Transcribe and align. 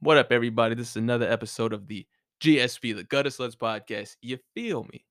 What 0.00 0.18
up, 0.18 0.30
everybody? 0.30 0.74
This 0.74 0.90
is 0.90 0.96
another 0.96 1.26
episode 1.26 1.72
of 1.72 1.86
the 1.86 2.06
GSP, 2.42 2.94
the 2.94 3.04
Gutter 3.04 3.30
Sluts 3.30 3.56
podcast. 3.56 4.16
You 4.20 4.38
feel 4.54 4.84
me? 4.84 5.06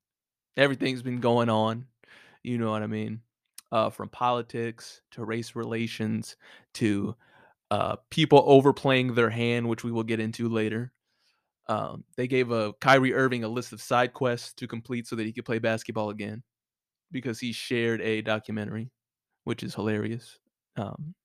Everything's 0.57 1.01
been 1.01 1.19
going 1.19 1.49
on. 1.49 1.87
You 2.43 2.59
know 2.59 2.69
what 2.69 2.83
I 2.83 2.87
mean? 2.87 3.21
Uh, 3.71 3.89
from 3.89 4.09
politics 4.09 5.01
to 5.11 5.25
race 5.25 5.55
relations 5.55 6.37
to 6.75 7.15
uh, 7.71 7.95
people 8.11 8.43
overplaying 8.45 9.15
their 9.15 9.31
hand, 9.31 9.67
which 9.67 9.83
we 9.83 9.91
will 9.91 10.03
get 10.03 10.19
into 10.19 10.49
later. 10.49 10.93
Um, 11.67 12.03
they 12.15 12.27
gave 12.27 12.51
a 12.51 12.73
Kyrie 12.73 13.15
Irving 13.15 13.43
a 13.43 13.47
list 13.47 13.73
of 13.73 13.81
side 13.81 14.13
quests 14.13 14.53
to 14.53 14.67
complete 14.67 15.07
so 15.07 15.15
that 15.15 15.25
he 15.25 15.33
could 15.33 15.45
play 15.45 15.57
basketball 15.57 16.11
again 16.11 16.43
because 17.11 17.39
he 17.39 17.53
shared 17.53 18.01
a 18.01 18.21
documentary, 18.21 18.91
which 19.45 19.63
is 19.63 19.73
hilarious. 19.73 20.37
Um, 20.77 21.15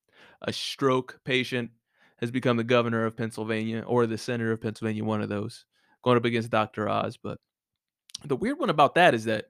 a 0.40 0.52
stroke 0.52 1.20
patient 1.26 1.72
has 2.20 2.30
become 2.30 2.56
the 2.56 2.64
governor 2.64 3.04
of 3.04 3.16
Pennsylvania 3.16 3.82
or 3.86 4.06
the 4.06 4.18
senator 4.18 4.52
of 4.52 4.60
Pennsylvania, 4.60 5.04
one 5.04 5.22
of 5.22 5.28
those, 5.28 5.64
going 6.02 6.16
up 6.16 6.24
against 6.24 6.50
Dr. 6.50 6.88
Oz. 6.88 7.16
But 7.16 7.38
the 8.24 8.36
weird 8.36 8.58
one 8.58 8.70
about 8.70 8.94
that 8.96 9.14
is 9.14 9.24
that 9.24 9.46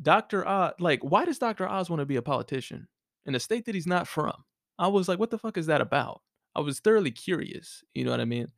Dr. 0.00 0.46
Oz, 0.46 0.72
like, 0.78 1.00
why 1.02 1.24
does 1.24 1.38
Dr. 1.38 1.68
Oz 1.68 1.90
want 1.90 2.00
to 2.00 2.06
be 2.06 2.16
a 2.16 2.22
politician 2.22 2.88
in 3.26 3.34
a 3.34 3.40
state 3.40 3.66
that 3.66 3.74
he's 3.74 3.86
not 3.86 4.08
from? 4.08 4.32
I 4.78 4.88
was 4.88 5.08
like, 5.08 5.18
what 5.18 5.30
the 5.30 5.38
fuck 5.38 5.58
is 5.58 5.66
that 5.66 5.80
about? 5.80 6.22
I 6.54 6.60
was 6.60 6.80
thoroughly 6.80 7.10
curious. 7.10 7.84
You 7.94 8.04
know 8.04 8.10
what 8.10 8.20
I 8.20 8.24
mean? 8.24 8.48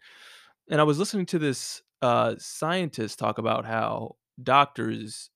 And 0.71 0.81
I 0.81 0.85
was 0.85 0.99
listening 0.99 1.27
to 1.27 1.39
this 1.39 1.83
uh, 2.03 2.35
scientist 2.39 3.19
talk 3.19 3.39
about 3.39 3.65
how 3.65 4.17
doctors 4.43 5.31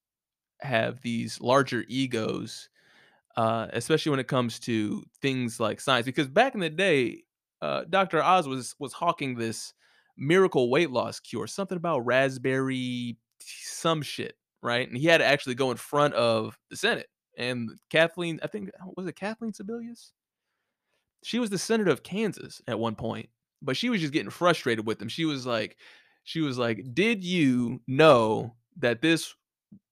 have 0.60 1.00
these 1.02 1.40
larger 1.40 1.84
egos 1.88 2.68
uh, 3.36 3.66
especially 3.72 4.10
when 4.10 4.20
it 4.20 4.28
comes 4.28 4.58
to 4.60 5.04
things 5.20 5.58
like 5.58 5.80
science. 5.80 6.06
Because 6.06 6.28
back 6.28 6.54
in 6.54 6.60
the 6.60 6.70
day, 6.70 7.23
uh, 7.64 7.84
Dr. 7.88 8.22
Oz 8.22 8.46
was 8.46 8.74
was 8.78 8.92
hawking 8.92 9.34
this 9.34 9.72
miracle 10.18 10.68
weight 10.68 10.90
loss 10.90 11.18
cure, 11.18 11.46
something 11.46 11.78
about 11.78 12.00
raspberry 12.00 13.16
some 13.40 14.02
shit, 14.02 14.36
right? 14.62 14.86
And 14.86 14.98
he 14.98 15.06
had 15.06 15.18
to 15.18 15.24
actually 15.24 15.54
go 15.54 15.70
in 15.70 15.78
front 15.78 16.12
of 16.12 16.58
the 16.68 16.76
Senate. 16.76 17.08
And 17.38 17.70
Kathleen, 17.90 18.38
I 18.42 18.48
think 18.48 18.70
was 18.98 19.06
it 19.06 19.16
Kathleen 19.16 19.52
Sebelius? 19.52 20.10
She 21.22 21.38
was 21.38 21.48
the 21.48 21.56
senator 21.56 21.90
of 21.90 22.02
Kansas 22.02 22.60
at 22.68 22.78
one 22.78 22.96
point, 22.96 23.30
but 23.62 23.78
she 23.78 23.88
was 23.88 24.02
just 24.02 24.12
getting 24.12 24.30
frustrated 24.30 24.86
with 24.86 25.00
him. 25.00 25.08
She 25.08 25.24
was 25.24 25.46
like, 25.46 25.78
she 26.22 26.42
was 26.42 26.58
like, 26.58 26.84
"Did 26.92 27.24
you 27.24 27.80
know 27.86 28.54
that 28.76 29.00
this 29.00 29.34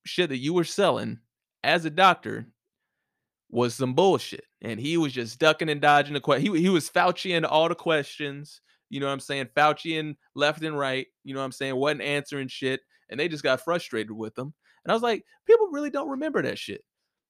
shit 0.04 0.28
that 0.28 0.38
you 0.38 0.52
were 0.52 0.64
selling 0.64 1.20
as 1.64 1.86
a 1.86 1.90
doctor 1.90 2.46
was 3.52 3.74
some 3.74 3.94
bullshit. 3.94 4.44
And 4.62 4.80
he 4.80 4.96
was 4.96 5.12
just 5.12 5.38
ducking 5.38 5.68
and 5.68 5.80
dodging 5.80 6.14
the 6.14 6.20
question. 6.20 6.54
He, 6.54 6.62
he 6.62 6.68
was 6.68 6.88
Fauciing 6.90 7.46
all 7.48 7.68
the 7.68 7.74
questions. 7.74 8.60
You 8.90 8.98
know 8.98 9.06
what 9.06 9.12
I'm 9.12 9.20
saying? 9.20 9.50
Fauciing 9.54 10.16
left 10.34 10.62
and 10.62 10.76
right. 10.76 11.06
You 11.22 11.34
know 11.34 11.40
what 11.40 11.46
I'm 11.46 11.52
saying? 11.52 11.76
Wasn't 11.76 12.02
answering 12.02 12.48
shit. 12.48 12.80
And 13.10 13.20
they 13.20 13.28
just 13.28 13.42
got 13.42 13.60
frustrated 13.60 14.10
with 14.10 14.36
him. 14.36 14.52
And 14.84 14.90
I 14.90 14.94
was 14.94 15.02
like, 15.02 15.24
people 15.46 15.68
really 15.70 15.90
don't 15.90 16.08
remember 16.08 16.42
that 16.42 16.58
shit. 16.58 16.82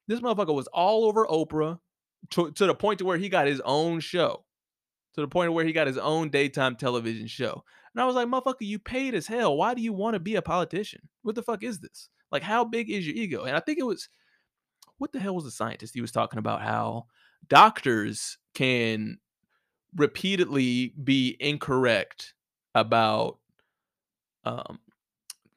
This 0.08 0.20
motherfucker 0.20 0.54
was 0.54 0.68
all 0.68 1.04
over 1.04 1.26
Oprah 1.26 1.78
to, 2.30 2.50
to 2.52 2.66
the 2.66 2.74
point 2.74 3.00
to 3.00 3.04
where 3.04 3.18
he 3.18 3.28
got 3.28 3.46
his 3.46 3.60
own 3.64 4.00
show. 4.00 4.44
To 5.14 5.20
the 5.20 5.28
point 5.28 5.52
where 5.52 5.64
he 5.64 5.72
got 5.72 5.86
his 5.86 5.98
own 5.98 6.30
daytime 6.30 6.76
television 6.76 7.26
show. 7.26 7.62
And 7.94 8.02
I 8.02 8.06
was 8.06 8.14
like, 8.14 8.28
motherfucker, 8.28 8.60
you 8.60 8.78
paid 8.78 9.14
as 9.14 9.26
hell. 9.26 9.56
Why 9.56 9.74
do 9.74 9.82
you 9.82 9.92
want 9.92 10.14
to 10.14 10.20
be 10.20 10.36
a 10.36 10.42
politician? 10.42 11.00
What 11.22 11.34
the 11.34 11.42
fuck 11.42 11.62
is 11.62 11.80
this? 11.80 12.08
Like, 12.30 12.42
how 12.42 12.64
big 12.64 12.90
is 12.90 13.06
your 13.06 13.16
ego? 13.16 13.44
And 13.44 13.54
I 13.54 13.60
think 13.60 13.78
it 13.78 13.86
was 13.86 14.08
what 15.02 15.10
the 15.10 15.18
hell 15.18 15.34
was 15.34 15.42
the 15.42 15.50
scientist? 15.50 15.94
He 15.94 16.00
was 16.00 16.12
talking 16.12 16.38
about 16.38 16.62
how 16.62 17.06
doctors 17.48 18.38
can 18.54 19.18
repeatedly 19.96 20.94
be 21.02 21.36
incorrect 21.40 22.34
about 22.76 23.38
um 24.44 24.78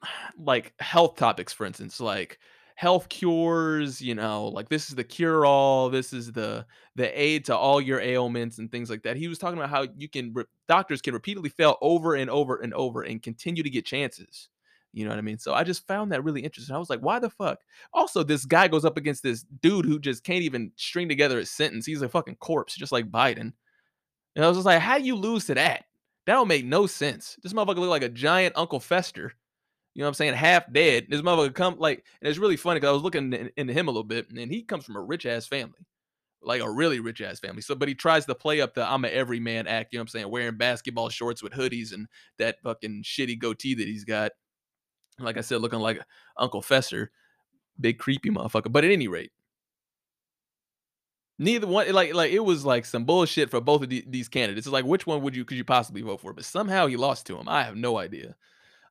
like 0.38 0.74
health 0.80 1.16
topics 1.16 1.52
for 1.52 1.64
instance 1.64 2.00
like 2.00 2.38
health 2.74 3.08
cures 3.08 4.02
you 4.02 4.14
know 4.14 4.48
like 4.48 4.68
this 4.68 4.90
is 4.90 4.96
the 4.96 5.04
cure 5.04 5.46
all 5.46 5.88
this 5.88 6.12
is 6.12 6.32
the 6.32 6.66
the 6.96 7.18
aid 7.18 7.44
to 7.44 7.56
all 7.56 7.80
your 7.80 8.00
ailments 8.00 8.58
and 8.58 8.70
things 8.70 8.90
like 8.90 9.02
that 9.02 9.16
he 9.16 9.28
was 9.28 9.38
talking 9.38 9.56
about 9.56 9.70
how 9.70 9.86
you 9.96 10.08
can 10.08 10.32
re- 10.34 10.44
doctors 10.68 11.00
can 11.00 11.14
repeatedly 11.14 11.48
fail 11.48 11.78
over 11.80 12.16
and 12.16 12.28
over 12.28 12.56
and 12.56 12.74
over 12.74 13.02
and 13.02 13.22
continue 13.22 13.62
to 13.62 13.70
get 13.70 13.86
chances 13.86 14.48
you 14.96 15.04
know 15.04 15.10
what 15.10 15.18
I 15.18 15.22
mean? 15.22 15.38
So 15.38 15.52
I 15.52 15.62
just 15.62 15.86
found 15.86 16.10
that 16.10 16.24
really 16.24 16.40
interesting. 16.40 16.74
I 16.74 16.78
was 16.78 16.88
like, 16.88 17.00
why 17.00 17.18
the 17.18 17.28
fuck? 17.28 17.58
Also, 17.92 18.22
this 18.22 18.46
guy 18.46 18.66
goes 18.66 18.86
up 18.86 18.96
against 18.96 19.22
this 19.22 19.44
dude 19.60 19.84
who 19.84 19.98
just 19.98 20.24
can't 20.24 20.42
even 20.42 20.72
string 20.76 21.06
together 21.06 21.38
a 21.38 21.44
sentence. 21.44 21.84
He's 21.84 22.00
a 22.00 22.08
fucking 22.08 22.36
corpse, 22.36 22.74
just 22.74 22.92
like 22.92 23.10
Biden. 23.10 23.52
And 24.34 24.42
I 24.42 24.48
was 24.48 24.56
just 24.56 24.64
like, 24.64 24.80
how 24.80 24.96
do 24.96 25.04
you 25.04 25.14
lose 25.14 25.44
to 25.46 25.54
that? 25.54 25.84
That 26.24 26.32
don't 26.32 26.48
make 26.48 26.64
no 26.64 26.86
sense. 26.86 27.36
This 27.42 27.52
motherfucker 27.52 27.76
look 27.76 27.90
like 27.90 28.04
a 28.04 28.08
giant 28.08 28.56
Uncle 28.56 28.80
Fester. 28.80 29.34
You 29.92 30.00
know 30.00 30.06
what 30.06 30.08
I'm 30.08 30.14
saying? 30.14 30.32
Half 30.32 30.72
dead. 30.72 31.08
This 31.10 31.20
motherfucker 31.20 31.54
come 31.54 31.76
like, 31.78 32.02
and 32.22 32.30
it's 32.30 32.38
really 32.38 32.56
funny 32.56 32.80
because 32.80 32.88
I 32.88 32.94
was 32.94 33.02
looking 33.02 33.50
into 33.54 33.74
him 33.74 33.88
a 33.88 33.90
little 33.90 34.02
bit, 34.02 34.30
and 34.30 34.50
he 34.50 34.62
comes 34.62 34.86
from 34.86 34.96
a 34.96 35.02
rich 35.02 35.26
ass 35.26 35.46
family, 35.46 35.86
like 36.40 36.62
a 36.62 36.70
really 36.70 37.00
rich 37.00 37.20
ass 37.20 37.38
family. 37.38 37.60
So, 37.60 37.74
but 37.74 37.88
he 37.88 37.94
tries 37.94 38.24
to 38.24 38.34
play 38.34 38.62
up 38.62 38.72
the 38.72 38.90
I'm 38.90 39.04
a 39.04 39.08
everyman 39.08 39.66
act. 39.66 39.92
You 39.92 39.98
know 39.98 40.04
what 40.04 40.04
I'm 40.04 40.08
saying? 40.08 40.30
Wearing 40.30 40.56
basketball 40.56 41.10
shorts 41.10 41.42
with 41.42 41.52
hoodies 41.52 41.92
and 41.92 42.08
that 42.38 42.62
fucking 42.62 43.02
shitty 43.04 43.38
goatee 43.38 43.74
that 43.74 43.86
he's 43.86 44.04
got 44.04 44.32
like 45.18 45.36
I 45.36 45.40
said, 45.40 45.60
looking 45.60 45.78
like 45.78 46.00
Uncle 46.36 46.62
Fester, 46.62 47.10
big 47.80 47.98
creepy 47.98 48.30
motherfucker. 48.30 48.70
But 48.70 48.84
at 48.84 48.90
any 48.90 49.08
rate, 49.08 49.32
neither 51.38 51.66
one 51.66 51.90
like 51.92 52.14
like 52.14 52.32
it 52.32 52.44
was 52.44 52.64
like 52.64 52.84
some 52.84 53.04
bullshit 53.04 53.50
for 53.50 53.60
both 53.60 53.82
of 53.82 53.88
the, 53.88 54.04
these 54.06 54.28
candidates. 54.28 54.66
It's 54.66 54.72
like 54.72 54.84
which 54.84 55.06
one 55.06 55.22
would 55.22 55.36
you 55.36 55.44
could 55.44 55.56
you 55.56 55.64
possibly 55.64 56.02
vote 56.02 56.20
for? 56.20 56.32
But 56.32 56.44
somehow 56.44 56.86
he 56.86 56.96
lost 56.96 57.26
to 57.26 57.36
him. 57.36 57.48
I 57.48 57.62
have 57.64 57.76
no 57.76 57.98
idea. 57.98 58.34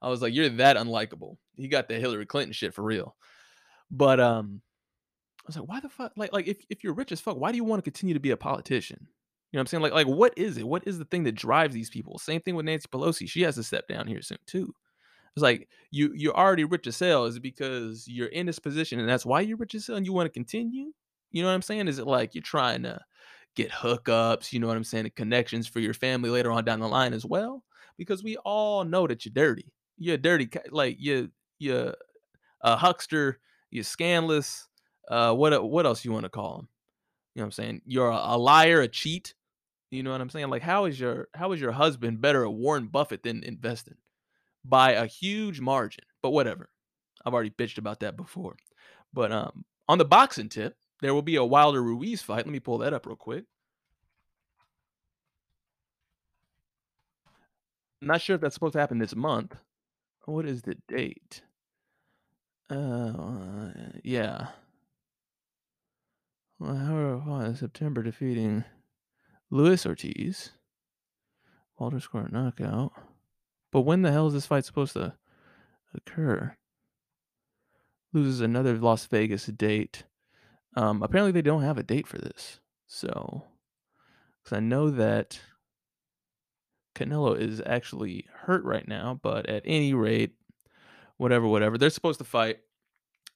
I 0.02 0.10
was 0.10 0.22
like, 0.22 0.34
you're 0.34 0.50
that 0.50 0.78
unlikable. 0.78 1.38
He 1.56 1.68
got 1.68 1.88
the 1.88 1.96
Hillary 1.96 2.26
Clinton 2.26 2.54
shit 2.54 2.74
for 2.74 2.84
real. 2.84 3.16
But 3.90 4.20
um, 4.20 4.62
I 5.40 5.44
was 5.48 5.58
like, 5.58 5.68
why 5.68 5.80
the 5.80 5.90
fuck? 5.90 6.14
Like 6.16 6.34
like 6.34 6.48
if 6.48 6.58
if 6.70 6.84
you're 6.84 6.94
rich 6.94 7.12
as 7.12 7.22
fuck, 7.22 7.38
why 7.38 7.52
do 7.52 7.58
you 7.58 7.64
want 7.64 7.84
to 7.84 7.90
continue 7.90 8.14
to 8.14 8.20
be 8.20 8.32
a 8.32 8.38
politician? 8.38 9.08
You 9.52 9.58
know 9.58 9.60
what 9.60 9.62
I'm 9.62 9.68
saying? 9.68 9.84
Like 9.84 9.94
like 9.94 10.08
what 10.08 10.34
is 10.38 10.58
it? 10.58 10.68
What 10.68 10.88
is 10.88 10.98
the 10.98 11.06
thing 11.06 11.24
that 11.24 11.36
drives 11.36 11.74
these 11.74 11.90
people? 11.90 12.18
Same 12.18 12.42
thing 12.42 12.56
with 12.56 12.66
Nancy 12.66 12.88
Pelosi. 12.92 13.30
She 13.30 13.42
has 13.44 13.56
to 13.56 13.64
step 13.64 13.88
down 13.88 14.08
here 14.08 14.22
soon 14.22 14.40
too. 14.48 14.74
It's 15.36 15.44
like 15.44 15.68
you 15.92 16.14
you're 16.16 16.36
already 16.36 16.64
rich 16.64 16.88
as 16.88 16.98
hell. 16.98 17.26
Is 17.26 17.36
it 17.36 17.44
because 17.44 18.08
you're 18.08 18.28
in 18.28 18.46
this 18.46 18.60
position 18.60 19.00
and 19.00 19.10
that's 19.10 19.26
why 19.26 19.42
you're 19.42 19.58
rich 19.58 19.76
as 19.76 19.88
hell 19.88 19.98
and 19.98 20.06
you 20.06 20.14
want 20.14 20.28
to 20.28 20.34
continue? 20.34 20.94
You 21.32 21.42
know 21.42 21.50
what 21.50 21.56
I'm 21.56 21.62
saying? 21.62 21.90
Is 21.90 22.00
it 22.00 22.08
like 22.08 22.34
you're 22.34 22.42
trying 22.42 22.84
to 22.84 23.02
get 23.56 23.70
hookups, 23.70 24.54
you 24.54 24.60
know 24.60 24.68
what 24.68 24.78
I'm 24.78 24.86
saying, 24.86 25.12
connections 25.16 25.68
for 25.68 25.82
your 25.82 25.94
family 25.94 26.30
later 26.30 26.52
on 26.52 26.64
down 26.64 26.80
the 26.80 26.88
line 26.88 27.14
as 27.14 27.26
well? 27.26 27.64
Because 27.98 28.24
we 28.24 28.38
all 28.38 28.86
know 28.86 29.08
that 29.08 29.26
you're 29.26 29.34
dirty. 29.34 29.74
You're 29.98 30.18
dirty, 30.18 30.50
like 30.72 30.98
you're 31.00 31.28
you're 31.60 31.96
a 32.62 32.78
huckster, 32.78 33.40
you're 33.72 33.84
scandalous. 33.84 34.70
Uh, 35.10 35.34
what 35.34 35.70
what 35.70 35.86
else 35.86 36.06
you 36.06 36.14
want 36.14 36.24
to 36.24 36.30
call 36.30 36.58
them? 36.58 36.70
You 37.34 37.42
know 37.42 37.44
what 37.44 37.48
I'm 37.48 37.52
saying? 37.52 37.82
You're 37.86 38.10
a, 38.10 38.36
a 38.36 38.38
liar, 38.38 38.80
a 38.80 38.88
cheat. 38.88 39.34
You 39.92 40.02
know 40.04 40.12
what 40.12 40.22
I'm 40.22 40.30
saying? 40.30 40.50
Like 40.50 40.62
how 40.62 40.86
is 40.86 40.98
your 40.98 41.28
how 41.34 41.52
is 41.52 41.60
your 41.60 41.74
husband 41.74 42.22
better 42.22 42.46
at 42.46 42.54
Warren 42.54 42.88
Buffett 42.88 43.24
than 43.24 43.44
investing? 43.44 43.98
By 44.68 44.92
a 44.92 45.06
huge 45.06 45.62
margin. 45.62 46.04
But 46.22 46.32
whatever. 46.32 46.70
I've 47.26 47.34
already 47.34 47.52
bitched 47.52 47.78
about 47.78 48.02
that 48.02 48.18
before. 48.18 48.56
But 49.14 49.32
um, 49.32 49.66
on 49.88 49.98
the 49.98 50.06
boxing 50.06 50.50
tip, 50.50 50.76
there 51.02 51.14
will 51.14 51.22
be 51.22 51.36
a 51.36 51.44
Wilder 51.44 51.82
Ruiz 51.82 52.22
fight. 52.22 52.46
Let 52.46 52.48
me 52.48 52.60
pull 52.60 52.80
that 52.80 52.94
up 52.94 53.06
real 53.06 53.16
quick. 53.16 53.46
I'm 58.02 58.10
not 58.10 58.22
sure 58.22 58.36
if 58.36 58.42
that's 58.42 58.54
supposed 58.54 58.74
to 58.74 58.80
happen 58.80 59.00
this 59.00 59.16
month. 59.16 59.56
What 60.26 60.46
is 60.46 60.62
the 60.64 60.76
date? 60.88 61.42
Uh, 62.70 63.70
yeah. 64.04 64.48
Well, 66.60 66.76
however, 66.76 67.56
September 67.56 68.02
defeating 68.02 68.64
Luis 69.50 69.86
Ortiz. 69.86 70.52
Walter 71.78 72.00
scored 72.00 72.32
knockout. 72.32 72.94
But 73.76 73.82
when 73.82 74.04
the 74.04 74.12
hell 74.14 74.28
is 74.28 74.34
this 74.34 74.46
fight 74.46 74.64
supposed 74.64 74.94
to 74.94 75.16
occur? 75.94 76.56
Loses 78.14 78.40
another 78.40 78.78
Las 78.78 79.06
Vegas 79.06 79.48
date. 79.48 80.04
Um, 80.78 81.04
apparently, 81.04 81.34
they 81.34 81.42
don't 81.42 81.64
have 81.64 81.78
a 81.78 81.84
date 81.84 82.08
for 82.08 82.18
this. 82.18 82.62
So, 82.88 83.44
because 84.42 84.56
I 84.56 84.62
know 84.62 84.92
that 84.92 85.42
Canelo 86.96 87.38
is 87.38 87.62
actually 87.66 88.28
hurt 88.44 88.64
right 88.64 88.88
now, 88.88 89.20
but 89.22 89.50
at 89.50 89.64
any 89.66 89.94
rate, 89.94 90.36
whatever, 91.18 91.46
whatever, 91.46 91.78
they're 91.78 91.90
supposed 91.90 92.20
to 92.20 92.24
fight. 92.26 92.60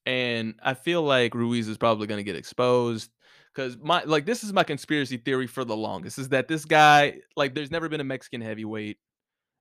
And 0.05 0.53
I 0.63 0.73
feel 0.73 1.01
like 1.01 1.35
Ruiz 1.35 1.67
is 1.67 1.77
probably 1.77 2.07
going 2.07 2.19
to 2.19 2.23
get 2.23 2.37
exposed 2.37 3.11
because 3.53 3.75
my 3.75 4.03
like 4.05 4.25
this 4.25 4.45
is 4.45 4.53
my 4.53 4.63
conspiracy 4.63 5.17
theory 5.17 5.47
for 5.47 5.65
the 5.65 5.75
longest 5.75 6.17
is 6.17 6.29
that 6.29 6.47
this 6.47 6.63
guy 6.63 7.17
like 7.35 7.55
there's 7.55 7.71
never 7.71 7.89
been 7.89 7.99
a 7.99 8.05
Mexican 8.05 8.39
heavyweight 8.39 8.99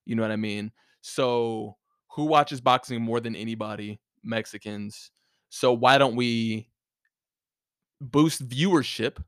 you 0.09 0.17
know 0.17 0.23
what 0.23 0.33
I 0.33 0.37
mean? 0.37 0.73
So 1.03 1.77
who 2.09 2.25
watches 2.25 2.61
boxing 2.63 3.03
more 3.03 3.21
than 3.21 3.37
anybody? 3.37 4.01
Mexicans. 4.25 5.11
So 5.51 5.73
why 5.73 5.99
don't 5.99 6.17
we 6.17 6.71
boost 8.01 8.49
viewership, 8.49 9.23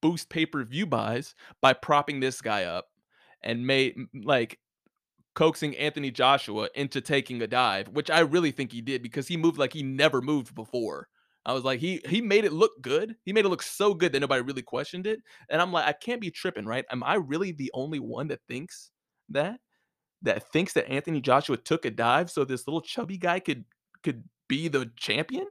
boost 0.00 0.30
pay-per-view 0.30 0.86
buys 0.86 1.34
by 1.60 1.72
propping 1.72 2.20
this 2.20 2.40
guy 2.40 2.64
up 2.64 2.86
and 3.42 3.66
make 3.66 3.98
like 4.14 4.60
coaxing 5.34 5.76
Anthony 5.76 6.12
Joshua 6.12 6.68
into 6.76 7.00
taking 7.00 7.42
a 7.42 7.48
dive, 7.48 7.88
which 7.88 8.08
I 8.08 8.20
really 8.20 8.52
think 8.52 8.70
he 8.70 8.80
did 8.80 9.02
because 9.02 9.26
he 9.26 9.36
moved 9.36 9.58
like 9.58 9.72
he 9.72 9.82
never 9.82 10.22
moved 10.22 10.54
before. 10.54 11.08
I 11.44 11.52
was 11.52 11.64
like, 11.64 11.80
he 11.80 12.00
he 12.08 12.20
made 12.20 12.44
it 12.44 12.52
look 12.52 12.80
good. 12.80 13.16
He 13.24 13.32
made 13.32 13.44
it 13.44 13.48
look 13.48 13.62
so 13.62 13.92
good 13.92 14.12
that 14.12 14.20
nobody 14.20 14.42
really 14.42 14.62
questioned 14.62 15.06
it. 15.06 15.20
And 15.50 15.60
I'm 15.60 15.72
like, 15.72 15.86
I 15.86 15.92
can't 15.92 16.20
be 16.20 16.30
tripping, 16.30 16.64
right? 16.64 16.84
Am 16.90 17.02
I 17.02 17.14
really 17.14 17.50
the 17.50 17.72
only 17.74 17.98
one 17.98 18.28
that 18.28 18.40
thinks 18.48 18.92
that? 19.30 19.58
That 20.22 20.50
thinks 20.52 20.72
that 20.72 20.88
Anthony 20.90 21.20
Joshua 21.20 21.56
took 21.56 21.84
a 21.84 21.90
dive 21.90 22.30
so 22.30 22.44
this 22.44 22.66
little 22.66 22.80
chubby 22.80 23.18
guy 23.18 23.38
could 23.38 23.64
could 24.02 24.24
be 24.48 24.68
the 24.68 24.90
champion? 24.96 25.46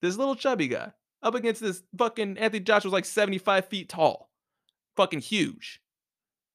This 0.00 0.16
little 0.16 0.36
chubby 0.36 0.68
guy 0.68 0.92
up 1.22 1.34
against 1.34 1.60
this 1.60 1.82
fucking 1.96 2.38
Anthony 2.38 2.60
Joshua's 2.60 2.92
like 2.92 3.04
75 3.04 3.68
feet 3.68 3.88
tall. 3.88 4.30
Fucking 4.96 5.20
huge. 5.20 5.80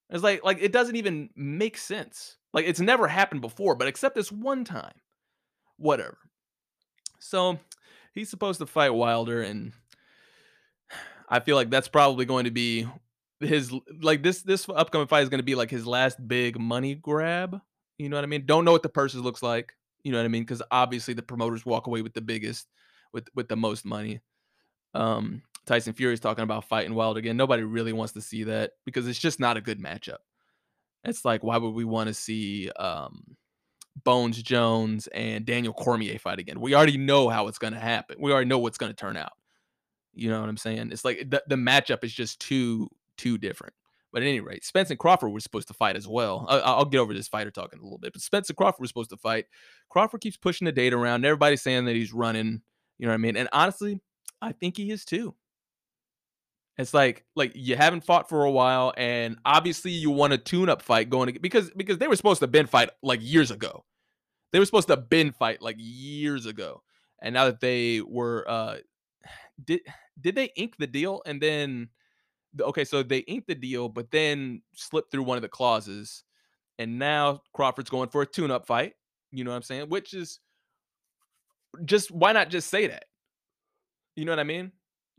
It's 0.09 0.23
like 0.23 0.43
like 0.43 0.59
it 0.61 0.71
doesn't 0.71 0.95
even 0.95 1.29
make 1.35 1.77
sense. 1.77 2.37
Like 2.53 2.65
it's 2.65 2.79
never 2.79 3.07
happened 3.07 3.41
before, 3.41 3.75
but 3.75 3.87
except 3.87 4.15
this 4.15 4.31
one 4.31 4.63
time. 4.63 4.93
Whatever. 5.77 6.17
So 7.19 7.59
he's 8.13 8.29
supposed 8.29 8.59
to 8.59 8.65
fight 8.65 8.93
Wilder, 8.93 9.41
and 9.41 9.73
I 11.27 11.39
feel 11.39 11.55
like 11.55 11.69
that's 11.69 11.87
probably 11.87 12.25
going 12.25 12.45
to 12.45 12.51
be 12.51 12.87
his 13.39 13.73
like 14.01 14.23
this 14.23 14.41
this 14.41 14.67
upcoming 14.69 15.07
fight 15.07 15.23
is 15.23 15.29
going 15.29 15.39
to 15.39 15.43
be 15.43 15.55
like 15.55 15.69
his 15.69 15.87
last 15.87 16.25
big 16.27 16.59
money 16.59 16.95
grab. 16.95 17.59
You 17.97 18.09
know 18.09 18.17
what 18.17 18.23
I 18.23 18.27
mean? 18.27 18.45
Don't 18.45 18.65
know 18.65 18.71
what 18.71 18.83
the 18.83 18.89
purses 18.89 19.21
looks 19.21 19.43
like. 19.43 19.73
You 20.03 20.11
know 20.11 20.17
what 20.17 20.25
I 20.25 20.29
mean? 20.29 20.43
Because 20.43 20.61
obviously 20.71 21.13
the 21.13 21.21
promoters 21.21 21.65
walk 21.65 21.87
away 21.87 22.01
with 22.01 22.13
the 22.13 22.21
biggest, 22.21 22.67
with 23.13 23.27
with 23.35 23.47
the 23.47 23.55
most 23.55 23.85
money. 23.85 24.21
Um, 24.93 25.41
Tyson 25.65 25.93
Fury 25.93 26.13
is 26.13 26.19
talking 26.19 26.43
about 26.43 26.65
fighting 26.65 26.95
Wild 26.95 27.17
again. 27.17 27.37
Nobody 27.37 27.63
really 27.63 27.93
wants 27.93 28.13
to 28.13 28.21
see 28.21 28.43
that 28.45 28.71
because 28.85 29.07
it's 29.07 29.19
just 29.19 29.39
not 29.39 29.57
a 29.57 29.61
good 29.61 29.79
matchup. 29.79 30.17
It's 31.03 31.23
like 31.23 31.43
why 31.43 31.57
would 31.57 31.73
we 31.73 31.85
want 31.85 32.07
to 32.07 32.13
see 32.13 32.69
um, 32.71 33.37
Bones 34.03 34.41
Jones 34.41 35.07
and 35.07 35.45
Daniel 35.45 35.73
Cormier 35.73 36.19
fight 36.19 36.39
again? 36.39 36.59
We 36.59 36.75
already 36.75 36.97
know 36.97 37.29
how 37.29 37.47
it's 37.47 37.59
going 37.59 37.73
to 37.73 37.79
happen. 37.79 38.17
We 38.19 38.31
already 38.31 38.49
know 38.49 38.59
what's 38.59 38.77
going 38.77 38.91
to 38.91 38.95
turn 38.95 39.15
out. 39.15 39.33
You 40.13 40.29
know 40.29 40.41
what 40.41 40.49
I'm 40.49 40.57
saying? 40.57 40.91
It's 40.91 41.05
like 41.05 41.29
the, 41.29 41.43
the 41.47 41.55
matchup 41.55 42.03
is 42.03 42.13
just 42.13 42.41
too 42.41 42.89
too 43.19 43.37
different. 43.37 43.73
But 44.11 44.23
at 44.23 44.27
any 44.27 44.39
rate, 44.39 44.65
Spence 44.65 44.89
and 44.89 44.97
Crawford 44.97 45.31
were 45.31 45.39
supposed 45.39 45.67
to 45.67 45.73
fight 45.75 45.95
as 45.95 46.07
well. 46.07 46.47
I, 46.49 46.77
will 46.77 46.85
get 46.85 46.97
over 46.97 47.13
this 47.13 47.27
fighter 47.27 47.51
talking 47.51 47.79
a 47.79 47.83
little 47.83 47.99
bit, 47.99 48.13
but 48.13 48.23
Spence 48.23 48.49
and 48.49 48.57
Crawford 48.57 48.79
were 48.79 48.87
supposed 48.87 49.11
to 49.11 49.17
fight. 49.17 49.45
Crawford 49.89 50.21
keeps 50.21 50.37
pushing 50.37 50.65
the 50.65 50.71
date 50.71 50.93
around. 50.93 51.25
Everybody's 51.25 51.61
saying 51.61 51.85
that 51.85 51.95
he's 51.95 52.11
running. 52.11 52.61
You 52.97 53.05
know 53.05 53.11
what 53.11 53.15
I 53.15 53.17
mean? 53.17 53.37
And 53.37 53.47
honestly, 53.53 53.99
I 54.41 54.51
think 54.53 54.77
he 54.77 54.89
is 54.89 55.05
too. 55.05 55.35
It's 56.79 56.93
like 56.93 57.25
like 57.35 57.51
you 57.55 57.75
haven't 57.75 58.05
fought 58.05 58.29
for 58.29 58.45
a 58.45 58.51
while, 58.51 58.93
and 58.95 59.37
obviously 59.45 59.91
you 59.91 60.11
want 60.11 60.33
a 60.33 60.37
tune-up 60.37 60.81
fight 60.81 61.09
going 61.09 61.33
to, 61.33 61.39
because 61.39 61.69
because 61.75 61.97
they 61.97 62.07
were 62.07 62.15
supposed 62.15 62.39
to 62.39 62.47
been 62.47 62.67
fight 62.67 62.89
like 63.03 63.19
years 63.21 63.51
ago. 63.51 63.83
They 64.53 64.59
were 64.59 64.65
supposed 64.65 64.87
to 64.87 64.97
been 64.97 65.33
fight 65.33 65.61
like 65.61 65.75
years 65.77 66.45
ago, 66.45 66.81
and 67.21 67.33
now 67.33 67.45
that 67.45 67.59
they 67.59 67.99
were 67.99 68.49
uh 68.49 68.77
did 69.63 69.81
did 70.19 70.35
they 70.35 70.51
ink 70.55 70.75
the 70.79 70.87
deal 70.87 71.21
and 71.25 71.41
then 71.41 71.89
okay 72.61 72.83
so 72.83 73.03
they 73.03 73.19
inked 73.19 73.47
the 73.47 73.55
deal 73.55 73.87
but 73.87 74.09
then 74.11 74.61
slipped 74.73 75.11
through 75.11 75.23
one 75.23 75.37
of 75.37 75.41
the 75.41 75.49
clauses 75.49 76.23
and 76.79 76.97
now 76.97 77.41
Crawford's 77.53 77.89
going 77.89 78.09
for 78.09 78.21
a 78.23 78.25
tune-up 78.25 78.65
fight. 78.65 78.93
You 79.31 79.43
know 79.43 79.51
what 79.51 79.57
I'm 79.57 79.63
saying? 79.63 79.89
Which 79.89 80.13
is 80.13 80.39
just 81.85 82.09
why 82.09 82.31
not 82.31 82.49
just 82.49 82.69
say 82.69 82.87
that? 82.87 83.03
You 84.15 84.25
know 84.25 84.31
what 84.31 84.39
I 84.39 84.45
mean? 84.45 84.71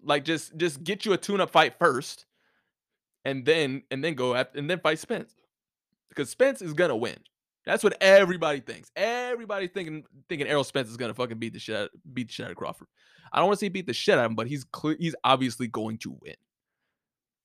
Like 0.02 0.24
just 0.24 0.56
just 0.56 0.82
get 0.82 1.04
you 1.04 1.12
a 1.12 1.18
tune-up 1.18 1.50
fight 1.50 1.78
first, 1.78 2.26
and 3.24 3.44
then 3.44 3.82
and 3.90 4.02
then 4.02 4.14
go 4.14 4.34
after 4.34 4.58
and 4.58 4.68
then 4.68 4.80
fight 4.80 4.98
Spence. 4.98 5.34
Because 6.08 6.30
Spence 6.30 6.60
is 6.62 6.72
gonna 6.72 6.96
win. 6.96 7.18
That's 7.66 7.84
what 7.84 7.96
everybody 8.00 8.60
thinks. 8.60 8.90
Everybody 8.96 9.68
thinking 9.68 10.04
thinking 10.28 10.48
Errol 10.48 10.64
Spence 10.64 10.88
is 10.88 10.96
gonna 10.96 11.14
fucking 11.14 11.38
beat 11.38 11.52
the 11.52 11.60
shit 11.60 11.76
out, 11.76 11.90
beat 12.12 12.28
the 12.28 12.32
shit 12.32 12.46
out 12.46 12.52
of 12.52 12.56
Crawford. 12.56 12.88
I 13.32 13.38
don't 13.38 13.46
want 13.46 13.60
to 13.60 13.64
say 13.64 13.68
beat 13.68 13.86
the 13.86 13.92
shit 13.92 14.18
out 14.18 14.24
of 14.24 14.30
him, 14.30 14.34
but 14.34 14.48
he's 14.48 14.64
clear, 14.64 14.96
he's 14.98 15.14
obviously 15.22 15.68
going 15.68 15.98
to 15.98 16.18
win. 16.20 16.34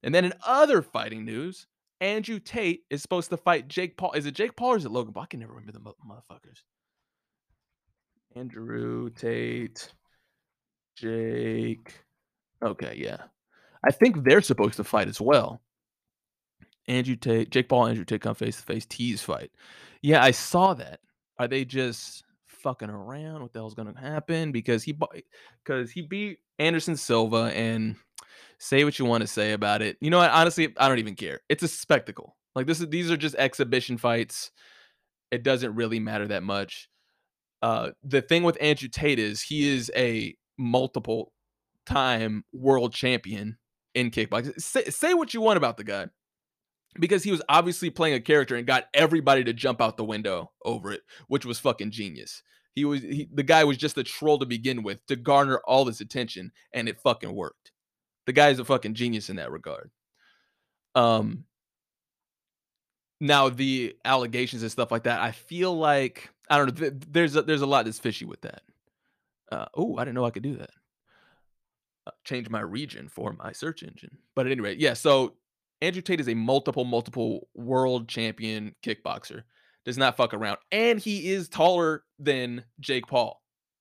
And 0.06 0.14
then 0.14 0.24
in 0.24 0.34
other 0.46 0.84
fighting 0.84 1.26
news, 1.26 1.66
Andrew 2.00 2.40
Tate 2.40 2.84
is 2.92 3.02
supposed 3.02 3.32
to 3.32 3.38
fight 3.38 3.68
Jake 3.68 3.98
Paul. 3.98 4.12
Is 4.14 4.28
it 4.28 4.36
Jake 4.36 4.56
Paul 4.56 4.74
or 4.74 4.78
is 4.78 4.86
it 4.86 4.92
Logan 4.92 5.14
Paul? 5.14 5.24
I 5.24 5.26
can 5.26 5.40
never 5.40 5.54
remember 5.54 5.72
the 5.74 5.80
motherfuckers. 5.80 6.62
Andrew 8.36 9.10
Tate, 9.10 9.92
Jake. 10.96 11.94
Okay, 12.64 12.96
yeah. 12.98 13.18
I 13.84 13.92
think 13.92 14.24
they're 14.24 14.42
supposed 14.42 14.76
to 14.76 14.84
fight 14.84 15.08
as 15.08 15.20
well. 15.20 15.62
Andrew 16.88 17.16
Tate, 17.16 17.50
Jake 17.50 17.68
Paul, 17.68 17.88
Andrew 17.88 18.06
Tate 18.06 18.22
come 18.22 18.36
face 18.36 18.58
to 18.58 18.64
face 18.64 18.86
tease 18.86 19.22
fight. 19.22 19.50
Yeah, 20.04 20.24
I 20.24 20.32
saw 20.32 20.76
that. 20.76 21.00
Are 21.40 21.48
they 21.48 21.66
just 21.66 22.24
fucking 22.46 22.90
around? 22.90 23.42
What 23.42 23.54
the 23.54 23.60
hell's 23.60 23.74
gonna 23.74 24.00
happen? 24.00 24.52
Because 24.52 24.84
he 24.84 24.96
because 25.64 25.90
he 25.90 26.04
beat 26.04 26.40
Anderson 26.60 26.96
Silva 26.96 27.52
and 27.56 27.96
say 28.60 28.84
what 28.84 29.00
you 29.00 29.06
want 29.06 29.22
to 29.22 29.28
say 29.28 29.54
about 29.54 29.82
it. 29.82 29.98
You 30.02 30.10
know 30.10 30.20
what? 30.20 30.32
Honestly, 30.32 30.74
I 30.78 30.88
don't 30.88 31.00
even 31.00 31.16
care. 31.16 31.42
It's 31.50 31.64
a 31.64 31.68
spectacle. 31.68 32.36
Like 32.56 32.68
this 32.68 32.80
is 32.80 32.88
these 32.88 33.12
are 33.12 33.18
just 33.18 33.36
exhibition 33.36 33.98
fights. 33.98 34.52
It 35.32 35.44
doesn't 35.44 35.76
really 35.76 36.00
matter 36.00 36.28
that 36.28 36.44
much. 36.44 36.90
Uh, 37.62 37.92
the 38.04 38.22
thing 38.22 38.44
with 38.44 38.58
Andrew 38.62 38.90
Tate 38.90 39.20
is 39.20 39.42
he 39.42 39.68
is 39.68 39.92
a 39.96 40.36
multiple 40.58 41.32
time 41.86 42.44
world 42.54 42.94
champion 42.94 43.58
in 43.94 44.12
kickboxing. 44.12 44.60
Say, 44.62 44.86
say 44.86 45.14
what 45.14 45.34
you 45.34 45.42
want 45.42 45.58
about 45.58 45.78
the 45.78 45.84
guy 45.84 46.08
because 47.00 47.24
he 47.24 47.32
was 47.32 47.42
obviously 47.50 47.90
playing 47.90 48.16
a 48.16 48.22
character 48.22 48.56
and 48.56 48.68
got 48.68 48.86
everybody 48.94 49.44
to 49.44 49.54
jump 49.54 49.82
out 49.82 49.98
the 49.98 50.06
window 50.06 50.52
over 50.64 50.92
it, 50.92 51.02
which 51.28 51.46
was 51.46 51.60
fucking 51.60 51.92
genius. 51.92 52.42
He 52.74 52.86
was 52.86 53.02
he, 53.02 53.30
the 53.34 53.44
guy 53.44 53.64
was 53.64 53.78
just 53.78 53.98
a 53.98 54.04
troll 54.04 54.40
to 54.40 54.46
begin 54.46 54.84
with 54.84 55.06
to 55.08 55.16
garner 55.16 55.62
all 55.66 55.86
this 55.86 56.02
attention, 56.02 56.52
and 56.74 56.90
it 56.90 57.00
fucking 57.02 57.34
worked. 57.34 57.72
The 58.26 58.34
guy's 58.34 58.60
a 58.60 58.66
fucking 58.66 58.96
genius 58.96 59.30
in 59.30 59.38
that 59.38 59.52
regard. 59.52 59.92
Um. 60.94 61.46
Now 63.22 63.48
the 63.48 63.96
allegations 64.04 64.62
and 64.62 64.72
stuff 64.72 64.92
like 64.92 65.04
that, 65.04 65.22
I 65.22 65.32
feel 65.32 65.76
like 65.76 66.30
I 66.50 66.58
don't 66.58 66.80
know. 66.80 66.92
There's 67.10 67.36
a, 67.36 67.44
there's 67.44 67.62
a 67.62 67.66
lot 67.66 67.86
that's 67.86 67.98
fishy 67.98 68.26
with 68.26 68.42
that. 68.42 68.62
Uh, 69.52 69.66
oh, 69.74 69.98
I 69.98 70.04
didn't 70.04 70.16
know 70.16 70.26
I 70.26 70.32
could 70.32 70.44
do 70.44 70.58
that. 70.58 70.72
Uh, 72.06 72.12
change 72.24 72.50
my 72.50 72.60
region 72.60 73.08
for 73.08 73.34
my 73.34 73.52
search 73.52 73.84
engine. 73.84 74.18
But 74.36 74.46
at 74.46 74.52
any 74.52 74.62
rate, 74.62 74.80
yeah. 74.80 74.94
So 74.94 75.36
Andrew 75.82 76.02
Tate 76.02 76.20
is 76.20 76.28
a 76.28 76.34
multiple, 76.34 76.84
multiple 76.84 77.48
world 77.56 78.10
champion 78.10 78.76
kickboxer. 78.84 79.44
Does 79.86 79.98
not 79.98 80.18
fuck 80.18 80.34
around, 80.34 80.58
and 80.72 81.00
he 81.00 81.32
is 81.32 81.48
taller 81.48 82.04
than 82.20 82.66
Jake 82.80 83.08
Paul. 83.08 83.40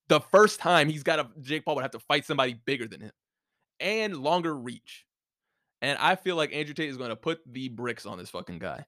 The 0.09 0.21
first 0.21 0.61
time 0.61 0.89
he's 0.89 1.03
got 1.03 1.19
a 1.19 1.29
Jake 1.41 1.65
Paul 1.65 1.75
would 1.77 1.83
have 1.83 1.91
to 1.93 1.99
fight 1.99 2.25
somebody 2.25 2.55
bigger 2.67 2.87
than 2.87 3.01
him, 3.01 3.13
and 3.81 4.17
longer 4.17 4.55
reach. 4.57 5.05
And 5.83 5.99
I 5.99 6.17
feel 6.17 6.37
like 6.37 6.55
Andrew 6.55 6.75
Tate 6.75 6.89
is 6.89 6.97
going 6.97 7.11
to 7.11 7.17
put 7.17 7.41
the 7.47 7.69
bricks 7.69 8.07
on 8.07 8.19
this 8.19 8.31
fucking 8.31 8.59
guy. 8.59 8.87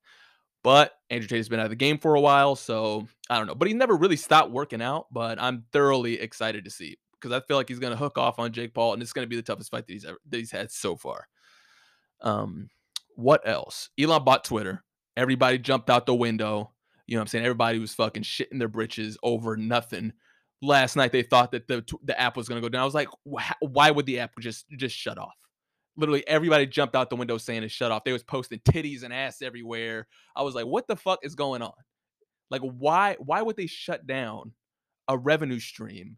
But 0.63 0.95
Andrew 1.11 1.29
Tate 1.29 1.39
has 1.39 1.49
been 1.49 1.61
out 1.61 1.67
of 1.67 1.71
the 1.71 1.77
game 1.77 1.99
for 1.99 2.15
a 2.15 2.21
while, 2.21 2.57
so 2.57 3.07
I 3.31 3.39
don't 3.39 3.47
know. 3.47 3.55
But 3.55 3.69
he 3.69 3.75
never 3.75 3.95
really 3.95 4.17
stopped 4.17 4.51
working 4.51 4.83
out. 4.83 5.07
But 5.13 5.41
I'm 5.41 5.65
thoroughly 5.73 6.21
excited 6.21 6.65
to 6.65 6.71
see 6.71 6.97
because 7.13 7.33
I 7.33 7.45
feel 7.47 7.57
like 7.57 7.69
he's 7.69 7.79
going 7.79 7.93
to 7.93 7.99
hook 7.99 8.19
off 8.19 8.39
on 8.39 8.53
Jake 8.53 8.75
Paul, 8.75 8.93
and 8.93 9.03
it's 9.03 9.13
going 9.13 9.25
to 9.25 9.29
be 9.29 9.37
the 9.37 9.43
toughest 9.43 9.71
fight 9.71 9.87
that 9.87 9.93
he's 9.93 10.05
ever 10.05 10.19
that 10.29 10.37
he's 10.39 10.51
had 10.51 10.71
so 10.71 10.97
far. 10.97 11.29
Um, 12.21 12.69
what 13.15 13.47
else? 13.47 13.91
Elon 13.99 14.25
bought 14.25 14.45
Twitter. 14.45 14.83
Everybody 15.17 15.59
jumped 15.59 15.91
out 15.91 16.07
the 16.07 16.15
window. 16.15 16.73
You 17.07 17.15
know 17.15 17.21
what 17.21 17.23
I'm 17.23 17.29
saying? 17.29 17.45
Everybody 17.45 17.79
was 17.79 17.95
fucking 17.95 18.25
shitting 18.25 18.59
their 18.59 18.69
britches 18.69 19.17
over 19.23 19.57
nothing. 19.57 20.13
Last 20.63 20.97
night 20.97 21.13
they 21.13 21.23
thought 21.23 21.53
that 21.53 21.69
the 21.69 21.85
the 22.03 22.19
app 22.19 22.37
was 22.37 22.49
going 22.49 22.61
to 22.61 22.67
go 22.67 22.71
down. 22.71 22.83
I 22.83 22.85
was 22.85 22.95
like, 22.95 23.09
why 23.25 23.91
would 23.91 24.07
the 24.07 24.21
app 24.21 24.33
just 24.41 24.67
just 24.71 24.97
shut 24.97 25.19
off? 25.19 25.35
Literally 25.97 26.27
everybody 26.27 26.67
jumped 26.67 26.95
out 26.95 27.11
the 27.11 27.17
window 27.17 27.39
saying 27.39 27.63
it 27.63 27.71
shut 27.71 27.93
off. 27.93 28.05
They 28.05 28.13
was 28.13 28.23
posting 28.23 28.61
titties 28.61 29.03
and 29.03 29.13
ass 29.13 29.43
everywhere. 29.43 30.07
I 30.35 30.43
was 30.43 30.55
like, 30.55 30.67
what 30.67 30.87
the 30.87 30.97
fuck 30.97 31.21
is 31.23 31.35
going 31.35 31.63
on? 31.63 31.73
Like 32.51 32.63
why 32.63 33.17
why 33.19 33.43
would 33.43 33.57
they 33.57 33.67
shut 33.67 34.07
down 34.07 34.53
a 35.09 35.17
revenue 35.17 35.61
stream 35.61 36.17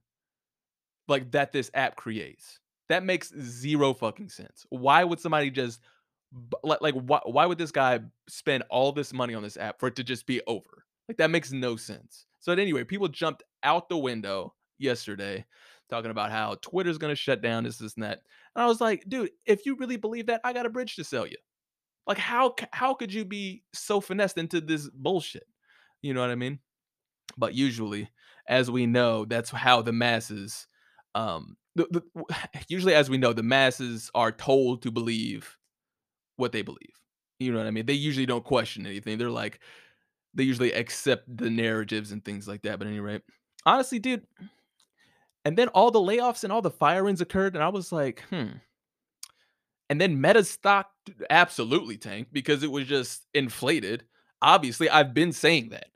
like 1.09 1.31
that 1.33 1.53
this 1.53 1.71
app 1.75 1.97
creates. 1.97 2.61
That 2.89 3.05
makes 3.05 3.35
zero 3.35 3.93
fucking 3.95 4.29
sense. 4.29 4.67
Why 4.71 5.05
would 5.05 5.21
somebody 5.21 5.51
just 5.51 5.81
like 6.63 6.81
like 6.81 6.95
why, 6.95 7.21
why 7.25 7.47
would 7.47 7.59
this 7.59 7.73
guy 7.73 8.01
spend 8.29 8.63
all 8.71 8.93
this 8.93 9.13
money 9.13 9.35
on 9.35 9.43
this 9.43 9.57
app 9.57 9.81
for 9.81 9.89
it 9.89 9.97
to 9.97 10.05
just 10.05 10.27
be 10.27 10.41
over? 10.47 10.85
Like 11.09 11.19
that 11.19 11.31
makes 11.31 11.53
no 11.53 11.77
sense. 11.77 12.27
So 12.49 12.55
anyway, 12.55 12.83
people 12.85 13.09
jumped 13.09 13.43
out 13.63 13.91
the 13.91 13.99
window 13.99 14.55
yesterday 14.79 15.45
talking 15.91 16.11
about 16.11 16.31
how 16.31 16.55
Twitter's 16.63 16.97
going 16.97 17.13
to 17.13 17.15
shut 17.15 17.43
down 17.43 17.65
this 17.65 17.77
this 17.77 17.95
and 17.95 18.05
that. 18.05 18.23
And 18.57 18.65
I 18.65 18.67
was 18.67 18.81
like, 18.81 19.05
dude, 19.07 19.33
if 19.45 19.67
you 19.67 19.77
really 19.77 19.99
believe 19.99 20.29
that, 20.29 20.41
I 20.45 20.55
got 20.55 20.65
a 20.65 20.71
bridge 20.71 20.97
to 20.97 21.05
sell 21.05 21.27
you. 21.27 21.37
Like 22.07 22.17
how 22.17 22.55
how 22.73 22.95
could 22.95 23.13
you 23.13 23.27
be 23.27 23.65
so 23.75 24.01
finessed 24.01 24.39
into 24.39 24.63
this 24.63 24.89
bullshit? 24.89 25.47
You 26.01 26.15
know 26.15 26.23
what 26.23 26.31
I 26.31 26.37
mean? 26.37 26.61
But 27.37 27.53
usually, 27.53 28.09
as 28.49 28.71
we 28.71 28.87
know, 28.87 29.27
that's 29.27 29.51
how 29.51 29.83
the 29.83 29.93
masses 29.93 30.67
um 31.15 31.59
the, 31.75 31.87
the, 31.91 32.25
usually 32.69 32.95
as 32.95 33.11
we 33.11 33.19
know 33.19 33.35
the 33.35 33.43
masses 33.43 34.11
are 34.15 34.33
told 34.33 34.81
to 34.85 34.91
believe 34.91 35.59
what 36.37 36.53
they 36.53 36.63
believe 36.63 36.79
you 37.39 37.51
know 37.51 37.59
what 37.59 37.67
i 37.67 37.71
mean 37.71 37.87
they 37.87 37.95
usually 37.95 38.27
don't 38.27 38.45
question 38.45 38.87
anything 38.87 39.17
they're 39.17 39.31
like 39.31 39.59
They 40.35 40.45
usually 40.45 40.73
accept 40.73 41.25
the 41.37 41.51
narratives 41.51 42.13
and 42.13 42.25
things 42.25 42.47
like 42.47 42.63
that, 42.63 42.79
but 42.79 42.89
any 42.89 43.01
rate, 43.01 43.23
honestly, 43.67 43.99
dude 43.99 44.27
and 45.45 45.57
then 45.57 45.69
all 45.69 45.91
the 45.91 45.99
layoffs 45.99 46.45
and 46.45 46.53
all 46.53 46.63
the 46.63 46.71
firings 46.71 47.21
occurred, 47.21 47.55
and 47.55 47.65
I 47.65 47.69
was 47.69 47.93
like, 47.93 48.23
"Hmm." 48.31 48.59
And 49.89 50.01
then 50.01 50.21
Meta's 50.21 50.51
stock 50.51 50.91
absolutely 51.31 51.97
tanked 51.97 52.33
because 52.33 52.63
it 52.63 52.71
was 52.71 52.87
just 52.87 53.27
inflated. 53.33 54.05
Obviously, 54.43 54.91
I've 54.91 55.15
been 55.15 55.33
saying 55.33 55.71
that. 55.71 55.87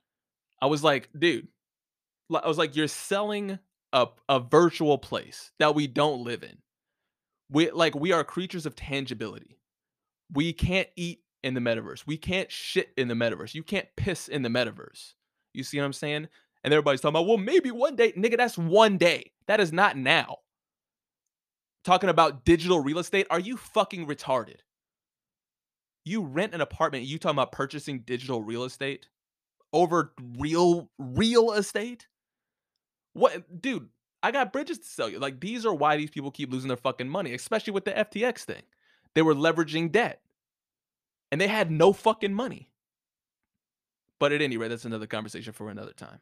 I 0.61 0.67
was 0.67 0.83
like, 0.83 1.11
"Dude" 1.19 1.49
I 2.35 2.49
was 2.49 2.59
like, 2.59 2.77
"You're 2.77 2.89
selling 2.89 3.59
a 3.93 4.09
a 4.29 4.41
virtual 4.41 4.99
place 4.99 5.53
that 5.59 5.75
we 5.75 5.87
don't 5.87 6.25
live 6.25 6.43
in." 6.43 6.59
We 7.51 7.71
like, 7.71 7.95
we 7.95 8.12
are 8.12 8.25
creatures 8.25 8.67
of 8.67 8.77
tangibility. 8.77 9.59
We 10.33 10.53
can't 10.55 10.89
eat 10.97 11.22
in 11.43 11.55
the 11.55 11.61
metaverse. 11.61 12.07
We 12.07 12.17
can't 12.17 12.51
shit 12.51 12.91
in 12.97 13.09
the 13.09 13.15
metaverse. 13.15 13.55
You 13.55 13.63
can't 13.63 13.89
piss 13.97 14.29
in 14.29 14.43
the 14.43 14.49
metaverse. 14.49 15.15
You 15.53 15.65
see 15.65 15.79
what 15.79 15.85
I'm 15.85 15.93
saying? 15.93 16.29
And 16.65 16.73
everybody's 16.73 17.01
talking 17.01 17.17
about, 17.17 17.27
"Well, 17.27 17.39
maybe 17.39 17.71
one 17.71 17.97
day." 17.97 18.13
Nigga, 18.13 18.37
that's 18.37 18.57
one 18.57 18.97
day. 18.99 19.33
That 19.47 19.61
is 19.61 19.73
not 19.73 19.97
now. 19.97 20.39
Talking 21.85 22.11
about 22.11 22.45
digital 22.45 22.81
real 22.81 22.99
estate? 22.99 23.27
Are 23.31 23.41
you 23.41 23.57
fucking 23.57 24.07
retarded? 24.07 24.61
You 26.05 26.23
rent 26.23 26.55
an 26.55 26.61
apartment, 26.61 27.05
you 27.05 27.19
talking 27.19 27.37
about 27.37 27.53
purchasing 27.53 28.01
digital 28.01 28.43
real 28.43 28.65
estate 28.65 29.09
over 29.73 30.13
real 30.39 30.91
real 30.99 31.53
estate? 31.53 32.07
What 33.15 33.61
dude, 33.61 33.89
I 34.23 34.31
got 34.31 34.53
bridges 34.53 34.79
to 34.79 34.87
sell 34.87 35.09
you. 35.09 35.19
Like, 35.19 35.41
these 35.41 35.67
are 35.67 35.75
why 35.75 35.97
these 35.97 36.11
people 36.11 36.31
keep 36.31 36.53
losing 36.53 36.69
their 36.69 36.77
fucking 36.77 37.09
money, 37.09 37.35
especially 37.35 37.73
with 37.73 37.85
the 37.85 37.93
FTX 37.93 38.45
thing. 38.45 38.63
They 39.15 39.23
were 39.23 39.35
leveraging 39.35 39.93
debt. 39.93 40.22
And 41.33 41.41
they 41.41 41.49
had 41.49 41.73
no 41.73 41.93
fucking 41.93 42.35
money. 42.35 42.69
But 44.21 44.33
at 44.33 44.43
any 44.43 44.57
rate, 44.57 44.69
that's 44.69 44.85
another 44.85 45.09
conversation 45.09 45.53
for 45.53 45.71
another 45.71 45.95
time. 45.95 46.21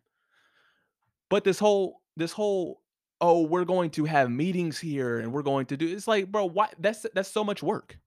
But 1.28 1.44
this 1.44 1.58
whole 1.58 2.00
this 2.16 2.32
whole, 2.32 2.82
"Oh, 3.20 3.42
we're 3.42 3.64
going 3.66 3.90
to 3.90 4.06
have 4.06 4.30
meetings 4.30 4.78
here, 4.78 5.18
and 5.18 5.32
we're 5.32 5.42
going 5.42 5.66
to 5.66 5.76
do" 5.76 5.88
it's 5.88 6.08
like, 6.08 6.32
bro, 6.32 6.46
why 6.46 6.68
that's 6.78 7.04
that's 7.14 7.30
so 7.30 7.44
much 7.44 7.62
work. 7.62 7.98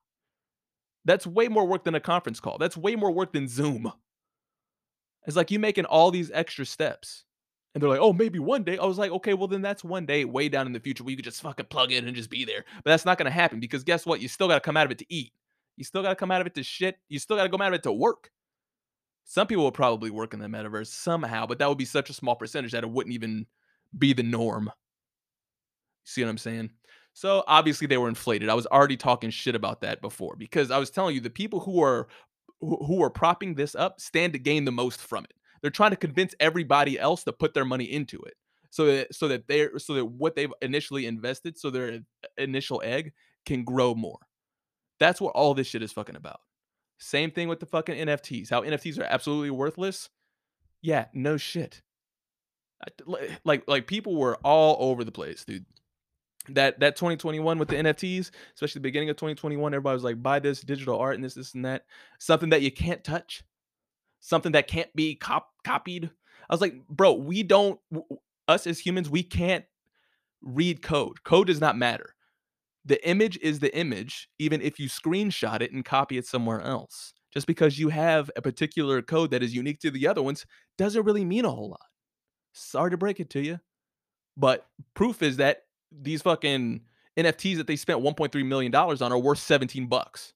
That's 1.06 1.28
way 1.28 1.48
more 1.50 1.68
work 1.68 1.84
than 1.84 1.96
a 1.96 2.00
conference 2.00 2.40
call. 2.40 2.58
That's 2.58 2.78
way 2.78 2.96
more 2.96 3.12
work 3.12 3.34
than 3.34 3.48
Zoom. 3.48 3.92
It's 5.28 5.36
like 5.38 5.52
you 5.52 5.60
making 5.60 5.86
all 5.86 6.12
these 6.12 6.32
extra 6.32 6.66
steps. 6.66 7.26
And 7.74 7.82
they're 7.82 7.90
like, 7.90 8.00
"Oh, 8.00 8.14
maybe 8.14 8.40
one 8.40 8.64
day." 8.64 8.78
I 8.78 8.86
was 8.86 8.98
like, 8.98 9.12
"Okay, 9.12 9.34
well, 9.34 9.48
then 9.48 9.62
that's 9.62 9.84
one 9.84 10.06
day 10.06 10.26
way 10.26 10.50
down 10.50 10.68
in 10.68 10.74
the 10.74 10.80
future 10.80 11.04
where 11.04 11.12
you 11.12 11.18
could 11.18 11.26
just 11.26 11.42
fucking 11.42 11.68
plug 11.68 11.92
in 11.92 12.08
and 12.08 12.16
just 12.16 12.30
be 12.30 12.46
there." 12.46 12.66
But 12.84 12.92
that's 12.92 13.06
not 13.06 13.18
gonna 13.18 13.32
happen 13.32 13.60
because 13.60 13.84
guess 13.84 14.06
what? 14.06 14.22
You 14.22 14.28
still 14.28 14.48
gotta 14.48 14.62
come 14.62 14.78
out 14.78 14.86
of 14.86 14.92
it 14.92 15.00
to 15.00 15.06
eat. 15.14 15.34
You 15.78 15.84
still 15.84 16.04
gotta 16.04 16.16
come 16.16 16.32
out 16.32 16.42
of 16.42 16.48
it 16.48 16.56
to 16.56 16.64
shit. 16.64 16.98
You 17.10 17.20
still 17.20 17.38
gotta 17.38 17.50
come 17.50 17.62
out 17.62 17.70
of 17.70 17.76
it 17.76 17.84
to 17.84 17.92
work. 17.92 18.32
Some 19.26 19.48
people 19.48 19.64
will 19.64 19.72
probably 19.72 20.10
work 20.10 20.34
in 20.34 20.40
the 20.40 20.48
metaverse 20.48 20.88
somehow, 20.88 21.46
but 21.46 21.60
that 21.60 21.70
would 21.70 21.78
be 21.78 21.86
such 21.86 22.10
a 22.10 22.14
small 22.14 22.36
percentage 22.36 22.74
that 22.74 22.84
it 22.84 22.90
wouldn't 22.90 23.14
even 23.14 23.46
be 23.98 24.14
the 24.14 24.24
norm. 24.24 24.72
See 26.04 26.22
what 26.22 26.30
I'm 26.30 26.38
saying? 26.38 26.72
So, 27.14 27.44
obviously, 27.48 27.88
they 27.88 27.98
were 27.98 28.10
inflated. 28.10 28.50
I 28.50 28.56
was 28.56 28.66
already 28.68 28.98
talking 28.98 29.30
shit 29.30 29.56
about 29.56 29.82
that 29.82 30.02
before 30.02 30.36
because 30.36 30.72
I 30.72 30.80
was 30.80 30.90
telling 30.90 31.16
you 31.16 31.22
the 31.22 31.30
people 31.30 31.60
who 31.60 31.82
are 31.82 32.08
who 32.60 32.78
who 32.86 33.04
are 33.04 33.10
propping 33.10 33.56
this 33.56 33.76
up 33.76 34.02
stand 34.02 34.34
to 34.34 34.40
gain 34.40 34.66
the 34.66 34.72
most 34.72 35.00
from 35.00 35.24
it. 35.26 35.34
They're 35.62 35.72
trying 35.72 35.92
to 35.92 35.98
convince 35.98 36.36
everybody 36.40 37.00
else 37.00 37.24
to 37.24 37.32
put 37.32 37.54
their 37.54 37.66
money 37.66 37.86
into 37.86 38.22
it. 38.24 38.34
So 38.72 38.88
that 38.88 39.14
so 39.14 39.28
that 39.28 39.48
they're 39.48 39.78
so 39.78 39.94
that 39.94 40.06
what 40.06 40.36
they've 40.36 40.52
initially 40.62 41.06
invested, 41.06 41.58
so 41.58 41.70
their 41.70 42.00
initial 42.38 42.82
egg 42.84 43.14
can 43.46 43.64
grow 43.64 43.94
more. 43.94 44.20
That's 45.04 45.20
what 45.20 45.36
all 45.36 45.54
this 45.54 45.68
shit 45.68 45.84
is 45.84 45.92
fucking 45.92 46.16
about. 46.16 46.40
Same 46.98 47.30
thing 47.30 47.50
with 47.50 47.60
the 47.60 47.66
fucking 47.66 48.08
NFTs. 48.08 48.50
How 48.50 48.62
NFTs 48.62 48.98
are 48.98 49.04
absolutely 49.04 49.50
worthless? 49.50 50.10
Yeah, 50.82 51.08
no 51.14 51.36
shit. 51.36 51.82
Li 53.06 53.20
eh, 53.22 53.36
like 53.44 53.64
like, 53.68 53.86
people 53.86 54.16
were 54.16 54.38
all 54.38 54.78
over 54.80 55.04
the 55.04 55.12
place, 55.12 55.44
dude. 55.44 55.66
That 56.48 56.80
that 56.80 56.96
2021 56.96 57.60
with 57.60 57.68
the 57.68 57.76
NFTs, 57.76 58.32
especially 58.54 58.80
the 58.80 58.84
beginning 58.84 59.10
of 59.10 59.18
2021, 59.18 59.74
everybody 59.74 59.94
was 59.94 60.06
like, 60.06 60.24
"Buy 60.24 60.40
this 60.40 60.62
digital 60.62 60.98
art 60.98 61.16
and 61.16 61.24
this, 61.24 61.34
this, 61.34 61.54
and 61.54 61.66
that." 61.66 61.84
Something 62.20 62.50
that 62.52 62.62
you 62.62 62.72
can't 62.72 63.04
touch. 63.04 63.44
Something 64.22 64.54
that 64.54 64.68
can't 64.68 64.94
be 64.96 65.16
cop 65.16 65.50
copied. 65.66 66.12
I 66.50 66.54
was 66.54 66.62
like, 66.62 66.88
"Bro, 66.88 67.16
we 67.16 67.44
don't 67.44 67.80
us 68.48 68.68
as 68.68 68.80
humans, 68.80 69.10
we 69.10 69.24
can't 69.24 69.66
read 70.42 70.82
code. 70.82 71.24
Code 71.24 71.48
does 71.48 71.62
not 71.62 71.78
matter. 71.78 72.13
The 72.86 73.06
image 73.08 73.38
is 73.42 73.60
the 73.60 73.76
image, 73.76 74.28
even 74.40 74.62
if 74.62 74.80
you 74.80 74.90
screenshot 74.90 75.62
it 75.62 75.72
and 75.72 75.86
copy 75.86 76.18
it 76.18 76.26
somewhere 76.26 76.62
else. 76.62 77.14
Just 77.34 77.48
because 77.48 77.80
you 77.80 77.90
have 77.90 78.30
a 78.36 78.42
particular 78.42 79.02
code 79.02 79.32
that 79.32 79.42
is 79.42 79.56
unique 79.56 79.80
to 79.80 79.90
the 79.90 80.08
other 80.08 80.22
ones 80.22 80.46
doesn't 80.78 81.06
really 81.06 81.26
mean 81.26 81.46
a 81.46 81.50
whole 81.50 81.70
lot. 81.70 81.88
Sorry 82.54 82.92
to 82.92 82.98
break 82.98 83.20
it 83.20 83.30
to 83.32 83.42
you. 83.42 83.60
But 84.38 84.68
proof 84.94 85.22
is 85.24 85.38
that 85.38 85.64
these 85.92 86.22
fucking 86.22 86.82
NFTs 87.18 87.58
that 87.58 87.68
they 87.68 87.76
spent 87.76 88.02
$1,300,000 88.02 89.02
on 89.02 89.12
are 89.12 89.18
worth 89.18 89.40
17 89.40 89.88
bucks. 89.88 90.34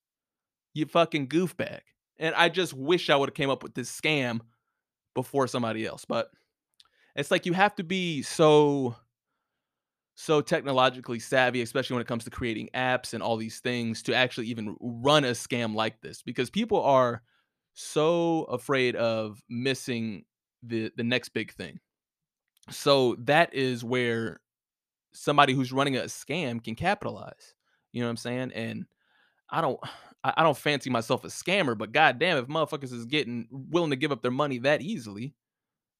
You 0.73 0.85
fucking 0.85 1.27
goofbag. 1.27 1.81
And 2.17 2.33
I 2.35 2.49
just 2.49 2.73
wish 2.73 3.09
I 3.09 3.15
woulda 3.15 3.31
came 3.31 3.49
up 3.49 3.61
with 3.63 3.75
this 3.75 3.95
scam 3.95 4.41
before 5.13 5.47
somebody 5.47 5.85
else, 5.85 6.05
but 6.05 6.29
it's 7.15 7.31
like 7.31 7.45
you 7.45 7.53
have 7.53 7.75
to 7.75 7.83
be 7.83 8.21
so 8.21 8.95
so 10.19 10.41
technologically 10.41 11.19
savvy, 11.19 11.61
especially 11.61 11.93
when 11.93 12.01
it 12.01 12.07
comes 12.07 12.23
to 12.23 12.31
creating 12.31 12.69
apps 12.73 13.13
and 13.13 13.21
all 13.21 13.37
these 13.37 13.59
things 13.59 14.01
to 14.01 14.15
actually 14.15 14.47
even 14.47 14.75
run 14.79 15.23
a 15.23 15.31
scam 15.31 15.75
like 15.75 16.01
this 16.01 16.23
because 16.23 16.49
people 16.49 16.81
are 16.81 17.21
so 17.75 18.45
afraid 18.45 18.95
of 18.95 19.39
missing 19.47 20.25
the 20.63 20.91
the 20.97 21.03
next 21.03 21.29
big 21.29 21.53
thing. 21.53 21.79
So, 22.71 23.15
that 23.19 23.53
is 23.53 23.83
where 23.83 24.39
somebody 25.13 25.53
who's 25.53 25.71
running 25.71 25.97
a 25.97 26.01
scam 26.05 26.63
can 26.63 26.73
capitalize. 26.73 27.53
You 27.93 28.01
know 28.01 28.07
what 28.07 28.11
I'm 28.11 28.17
saying? 28.17 28.51
And 28.55 28.87
I 29.51 29.61
don't 29.61 29.79
I 30.23 30.41
don't 30.41 30.57
fancy 30.57 30.89
myself 30.89 31.25
a 31.25 31.27
scammer, 31.27 31.77
but 31.77 31.91
goddamn 31.91 32.39
if 32.39 32.47
motherfuckers 32.47 32.91
is 32.91 33.05
getting 33.05 33.47
willing 33.51 33.91
to 33.91 33.95
give 33.95 34.11
up 34.11 34.23
their 34.23 34.31
money 34.31 34.57
that 34.59 34.81
easily, 34.81 35.35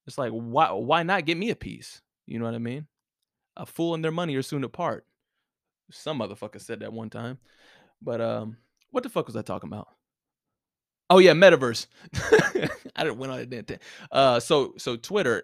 it's 0.07 0.17
like, 0.17 0.31
why 0.31 0.71
why 0.71 1.03
not 1.03 1.25
get 1.25 1.37
me 1.37 1.51
a 1.51 1.55
piece? 1.55 2.01
You 2.25 2.39
know 2.39 2.45
what 2.45 2.55
I 2.55 2.57
mean? 2.57 2.87
"A 3.57 3.65
fool 3.65 3.93
and 3.93 4.03
their 4.03 4.11
money 4.11 4.35
are 4.35 4.41
soon 4.41 4.63
apart." 4.63 5.05
Some 5.91 6.19
motherfucker 6.19 6.61
said 6.61 6.79
that 6.81 6.93
one 6.93 7.09
time. 7.09 7.39
But, 8.01 8.21
um, 8.21 8.57
what 8.91 9.03
the 9.03 9.09
fuck 9.09 9.27
was 9.27 9.35
I 9.35 9.41
talking 9.41 9.69
about? 9.69 9.87
Oh, 11.09 11.19
yeah, 11.19 11.33
Metaverse. 11.33 11.87
I 12.95 13.03
didn't 13.03 13.17
went 13.17 13.31
on 13.31 13.39
a 13.39 13.45
tan 13.45 13.79
uh, 14.11 14.39
so 14.39 14.73
so 14.77 14.95
Twitter, 14.97 15.43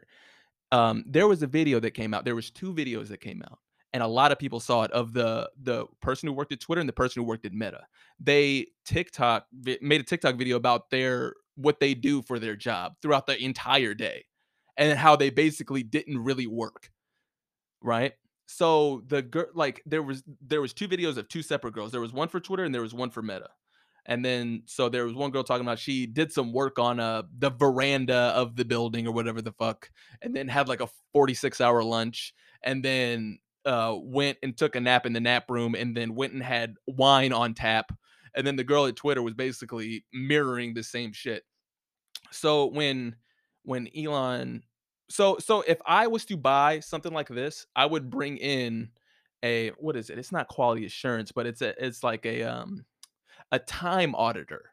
um, 0.72 1.04
there 1.08 1.28
was 1.28 1.44
a 1.44 1.48
video 1.48 1.80
that 1.80 1.92
came 1.92 2.14
out. 2.14 2.26
There 2.26 2.36
was 2.36 2.50
2 2.52 2.74
videos 2.74 3.08
that 3.10 3.22
came 3.22 3.42
out, 3.44 3.60
and 3.94 4.02
a 4.04 4.08
lot 4.08 4.32
of 4.32 4.40
people 4.40 4.60
saw 4.60 4.84
it 4.84 4.92
of 4.92 5.14
the 5.14 5.50
the 5.62 5.86
person 6.02 6.28
who 6.28 6.34
worked 6.34 6.52
at 6.52 6.60
Twitter 6.60 6.82
and 6.82 6.90
the 6.90 6.94
person 6.94 7.22
who 7.22 7.28
worked 7.28 7.46
at 7.46 7.54
Meta. 7.54 7.82
They 8.20 8.68
TikTok 8.86 9.46
made 9.82 10.02
a 10.02 10.04
TikTok 10.04 10.36
video 10.36 10.58
about 10.58 10.90
their 10.90 11.36
what 11.56 11.80
they 11.80 11.94
do 11.94 12.24
for 12.24 12.40
their 12.40 12.56
job 12.56 12.94
throughout 13.02 13.28
the 13.28 13.38
entire 13.42 13.94
day, 13.94 14.26
and 14.78 14.98
how 14.98 15.16
they 15.16 15.30
basically 15.30 15.84
didn't 15.84 16.18
really 16.18 16.48
work. 16.48 16.90
Right? 17.84 18.14
So, 18.48 19.04
the 19.08 19.22
gir 19.22 19.50
like, 19.54 19.82
there 19.86 20.04
was 20.04 20.24
there 20.42 20.62
was 20.62 20.74
2 20.74 20.88
videos 20.88 21.18
of 21.18 21.28
2 21.30 21.42
separate 21.44 21.74
girls. 21.74 21.92
There 21.92 22.02
was 22.02 22.14
one 22.14 22.28
for 22.30 22.40
Twitter 22.40 22.64
and 22.64 22.74
there 22.74 22.82
was 22.82 22.94
one 22.94 23.10
for 23.10 23.22
Meta. 23.22 23.50
And 24.06 24.24
then 24.26 24.64
so 24.66 24.90
there 24.90 25.06
was 25.06 25.14
one 25.16 25.32
girl 25.32 25.44
talking 25.44 25.66
about 25.66 25.80
she 25.80 26.06
did 26.08 26.32
some 26.34 26.54
work 26.54 26.80
on, 26.80 27.00
uh, 27.00 27.24
the 27.40 27.50
veranda 27.52 28.34
of 28.36 28.56
the 28.58 28.66
building 28.66 29.08
or 29.08 29.14
whatever 29.14 29.42
the 29.42 29.54
fuck, 29.54 29.90
and 30.22 30.36
then 30.36 30.48
had, 30.50 30.68
like, 30.68 30.82
a 30.82 30.90
forty-six-hour 31.14 31.84
lunch, 31.84 32.34
and 32.64 32.84
then, 32.84 33.40
uh, 33.66 33.96
went 33.98 34.38
and 34.44 34.58
took 34.58 34.76
a 34.76 34.82
nap 34.82 35.06
in 35.06 35.14
the 35.14 35.22
nap 35.22 35.50
room, 35.50 35.76
and 35.76 35.96
then 35.96 36.16
went 36.16 36.34
and 36.34 36.44
had 36.44 36.76
wine 36.88 37.32
on 37.34 37.54
tap, 37.54 37.92
and 38.36 38.46
then 38.46 38.58
the 38.58 38.64
girl 38.66 38.86
at 38.88 38.96
Twitter 38.98 39.22
was 39.22 39.34
basically 39.36 40.06
mirroring 40.14 40.74
the 40.74 40.84
same 40.84 41.14
shit. 41.14 41.44
So, 42.32 42.66
when 42.68 43.16
when 43.64 43.88
Elon 43.98 44.64
so 45.10 45.38
so 45.40 45.62
if 45.62 45.80
I 45.86 46.08
was 46.08 46.26
to 46.26 46.38
buy 46.38 46.80
something 46.80 47.14
like 47.14 47.28
this, 47.30 47.66
I 47.76 47.86
would 47.86 48.10
bring 48.10 48.38
in 48.38 48.90
a 49.44 49.70
what 49.78 49.96
is 49.96 50.10
it? 50.10 50.18
It's 50.18 50.32
not 50.32 50.48
quality 50.48 50.86
assurance, 50.86 51.32
but 51.32 51.46
it's 51.46 51.62
a 51.62 51.74
it's 51.86 52.04
like 52.04 52.26
a, 52.26 52.44
um, 52.44 52.86
a 53.52 53.60
time 53.60 54.16
auditor. 54.16 54.72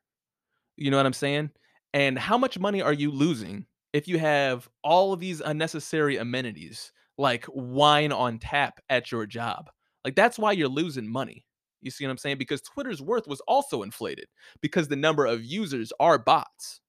You 0.77 0.91
know 0.91 0.97
what 0.97 1.07
I'm 1.07 1.13
saying? 1.13 1.51
And 1.93 2.19
how 2.19 2.39
much 2.39 2.59
money 2.59 2.81
are 2.81 2.93
you 2.93 3.11
losing 3.11 3.67
if 3.93 4.07
you 4.07 4.19
have 4.19 4.69
all 4.85 5.13
of 5.13 5.21
these 5.21 5.41
unnecessary 5.41 6.17
amenities, 6.17 6.93
like 7.19 7.45
wine 7.49 8.13
on 8.13 8.39
tap 8.39 8.81
at 8.89 9.11
your 9.11 9.27
job? 9.27 9.71
Like, 10.05 10.15
that's 10.15 10.39
why 10.39 10.53
you're 10.53 10.69
losing 10.69 11.11
money. 11.11 11.45
You 11.83 11.91
see 11.91 12.05
what 12.05 12.11
I'm 12.11 12.19
saying? 12.19 12.39
Because 12.39 12.63
Twitter's 12.63 13.03
worth 13.03 13.27
was 13.27 13.41
also 13.43 13.83
inflated 13.83 14.27
because 14.61 14.89
the 14.89 14.97
number 14.97 15.27
of 15.27 15.45
users 15.45 15.93
are 15.99 16.19
bots. 16.19 16.81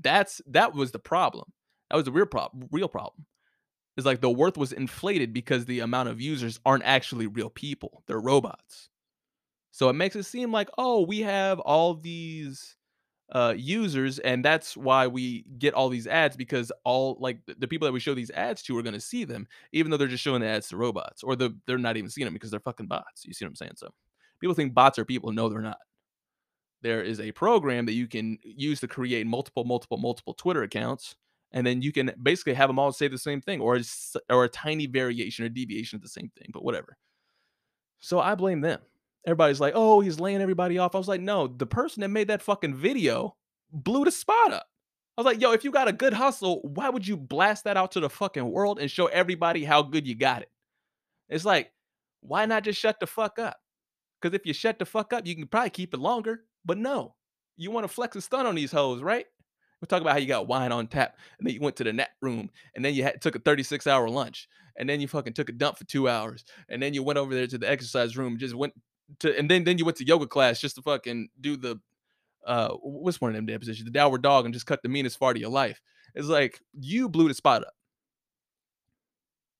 That's 0.00 0.40
that 0.46 0.74
was 0.74 0.92
the 0.92 0.98
problem. 0.98 1.52
That 1.94 1.98
was 1.98 2.06
the 2.06 2.12
real 2.12 2.26
prob 2.26 2.50
real 2.72 2.88
problem. 2.88 3.24
It's 3.96 4.04
like 4.04 4.20
the 4.20 4.28
worth 4.28 4.56
was 4.56 4.72
inflated 4.72 5.32
because 5.32 5.64
the 5.64 5.78
amount 5.78 6.08
of 6.08 6.20
users 6.20 6.58
aren't 6.66 6.82
actually 6.82 7.28
real 7.28 7.50
people, 7.50 8.02
they're 8.08 8.18
robots. 8.20 8.88
So, 9.70 9.88
it 9.90 9.92
makes 9.92 10.16
it 10.16 10.24
seem 10.24 10.50
like, 10.50 10.68
"Oh, 10.76 11.02
we 11.02 11.20
have 11.20 11.60
all 11.60 11.94
these, 11.94 12.74
uh, 13.30 13.54
users, 13.56 14.18
and 14.18 14.44
that's 14.44 14.76
why 14.76 15.06
we 15.06 15.44
get 15.56 15.72
all 15.74 15.88
these 15.88 16.08
ads 16.08 16.36
because 16.36 16.72
all 16.82 17.16
like 17.20 17.38
the, 17.46 17.54
the 17.60 17.68
people 17.68 17.86
that 17.86 17.92
we 17.92 18.00
show 18.00 18.12
these 18.14 18.32
ads 18.32 18.60
to 18.64 18.76
are 18.76 18.82
going 18.82 18.94
to 18.94 19.00
see 19.00 19.22
them, 19.24 19.46
even 19.72 19.92
though 19.92 19.96
they're 19.96 20.08
just 20.08 20.24
showing 20.24 20.40
the 20.40 20.48
ads 20.48 20.68
to 20.70 20.76
robots, 20.76 21.22
or 21.22 21.36
the, 21.36 21.56
they're 21.68 21.78
not 21.78 21.96
even 21.96 22.10
seeing 22.10 22.24
them 22.24 22.34
because 22.34 22.50
they're 22.50 22.58
fucking 22.58 22.88
bots. 22.88 23.24
You 23.24 23.32
see 23.34 23.44
what 23.44 23.50
I'm 23.50 23.56
saying? 23.56 23.74
So 23.76 23.90
people 24.40 24.54
think 24.54 24.74
bots 24.74 24.98
are 24.98 25.04
people. 25.04 25.30
No, 25.32 25.48
they're 25.48 25.60
not. 25.60 25.78
There 26.82 27.02
is 27.02 27.20
a 27.20 27.32
program 27.32 27.86
that 27.86 27.92
you 27.92 28.08
can 28.08 28.38
use 28.42 28.80
to 28.80 28.88
create 28.88 29.28
multiple, 29.28 29.64
multiple, 29.64 29.96
multiple 29.98 30.34
Twitter 30.34 30.64
accounts, 30.64 31.16
and 31.54 31.66
then 31.66 31.80
you 31.80 31.92
can 31.92 32.12
basically 32.22 32.52
have 32.52 32.68
them 32.68 32.78
all 32.78 32.92
say 32.92 33.08
the 33.08 33.16
same 33.16 33.40
thing, 33.40 33.62
or 33.62 33.76
a, 33.76 33.82
or 34.28 34.44
a 34.44 34.48
tiny 34.48 34.86
variation 34.86 35.44
or 35.44 35.48
deviation 35.48 35.96
of 35.96 36.02
the 36.02 36.08
same 36.08 36.30
thing, 36.36 36.48
but 36.52 36.64
whatever. 36.64 36.98
So 38.00 38.20
I 38.20 38.34
blame 38.34 38.60
them. 38.60 38.80
Everybody's 39.26 39.60
like, 39.60 39.72
"Oh, 39.74 40.00
he's 40.00 40.20
laying 40.20 40.42
everybody 40.42 40.76
off." 40.76 40.94
I 40.94 40.98
was 40.98 41.08
like, 41.08 41.22
"No, 41.22 41.46
the 41.46 41.66
person 41.66 42.02
that 42.02 42.08
made 42.08 42.28
that 42.28 42.42
fucking 42.42 42.74
video 42.74 43.36
blew 43.72 44.04
the 44.04 44.10
spot 44.10 44.52
up." 44.52 44.66
I 45.16 45.22
was 45.22 45.26
like, 45.26 45.40
"Yo, 45.40 45.52
if 45.52 45.64
you 45.64 45.70
got 45.70 45.88
a 45.88 45.92
good 45.92 46.12
hustle, 46.12 46.60
why 46.62 46.90
would 46.90 47.06
you 47.06 47.16
blast 47.16 47.64
that 47.64 47.78
out 47.78 47.92
to 47.92 48.00
the 48.00 48.10
fucking 48.10 48.50
world 48.50 48.78
and 48.78 48.90
show 48.90 49.06
everybody 49.06 49.64
how 49.64 49.80
good 49.80 50.06
you 50.06 50.14
got 50.14 50.42
it?" 50.42 50.50
It's 51.30 51.46
like, 51.46 51.72
why 52.20 52.46
not 52.46 52.64
just 52.64 52.80
shut 52.80 52.98
the 53.00 53.06
fuck 53.06 53.38
up? 53.38 53.56
Because 54.20 54.34
if 54.34 54.46
you 54.46 54.52
shut 54.52 54.78
the 54.78 54.86
fuck 54.86 55.12
up, 55.12 55.26
you 55.26 55.34
can 55.36 55.46
probably 55.46 55.70
keep 55.70 55.94
it 55.94 56.00
longer. 56.00 56.44
But 56.64 56.78
no, 56.78 57.14
you 57.56 57.70
want 57.70 57.84
to 57.84 57.92
flex 57.92 58.16
a 58.16 58.20
stun 58.20 58.46
on 58.46 58.54
these 58.54 58.72
hoes, 58.72 59.02
right? 59.02 59.26
We 59.84 59.86
talk 59.86 60.00
about 60.00 60.14
how 60.14 60.18
you 60.18 60.26
got 60.26 60.48
wine 60.48 60.72
on 60.72 60.86
tap, 60.86 61.18
and 61.38 61.46
then 61.46 61.52
you 61.52 61.60
went 61.60 61.76
to 61.76 61.84
the 61.84 61.92
nap 61.92 62.08
room, 62.22 62.48
and 62.74 62.82
then 62.82 62.94
you 62.94 63.02
had, 63.02 63.20
took 63.20 63.36
a 63.36 63.38
36 63.38 63.86
hour 63.86 64.08
lunch, 64.08 64.48
and 64.78 64.88
then 64.88 64.98
you 64.98 65.06
fucking 65.06 65.34
took 65.34 65.50
a 65.50 65.52
dump 65.52 65.76
for 65.76 65.84
two 65.84 66.08
hours, 66.08 66.42
and 66.70 66.82
then 66.82 66.94
you 66.94 67.02
went 67.02 67.18
over 67.18 67.34
there 67.34 67.46
to 67.46 67.58
the 67.58 67.70
exercise 67.70 68.16
room, 68.16 68.38
just 68.38 68.54
went 68.54 68.72
to, 69.18 69.38
and 69.38 69.50
then 69.50 69.64
then 69.64 69.76
you 69.76 69.84
went 69.84 69.98
to 69.98 70.06
yoga 70.06 70.26
class 70.26 70.58
just 70.58 70.76
to 70.76 70.80
fucking 70.80 71.28
do 71.38 71.58
the, 71.58 71.78
uh, 72.46 72.70
what's 72.80 73.20
one 73.20 73.28
of 73.28 73.34
them 73.34 73.44
damn 73.44 73.60
positions, 73.60 73.84
the 73.84 73.90
downward 73.90 74.22
dog, 74.22 74.46
and 74.46 74.54
just 74.54 74.64
cut 74.64 74.82
the 74.82 74.88
meanest 74.88 75.18
fart 75.18 75.36
of 75.36 75.42
your 75.42 75.50
life. 75.50 75.82
It's 76.14 76.28
like 76.28 76.58
you 76.72 77.10
blew 77.10 77.28
the 77.28 77.34
spot 77.34 77.60
up. 77.60 77.74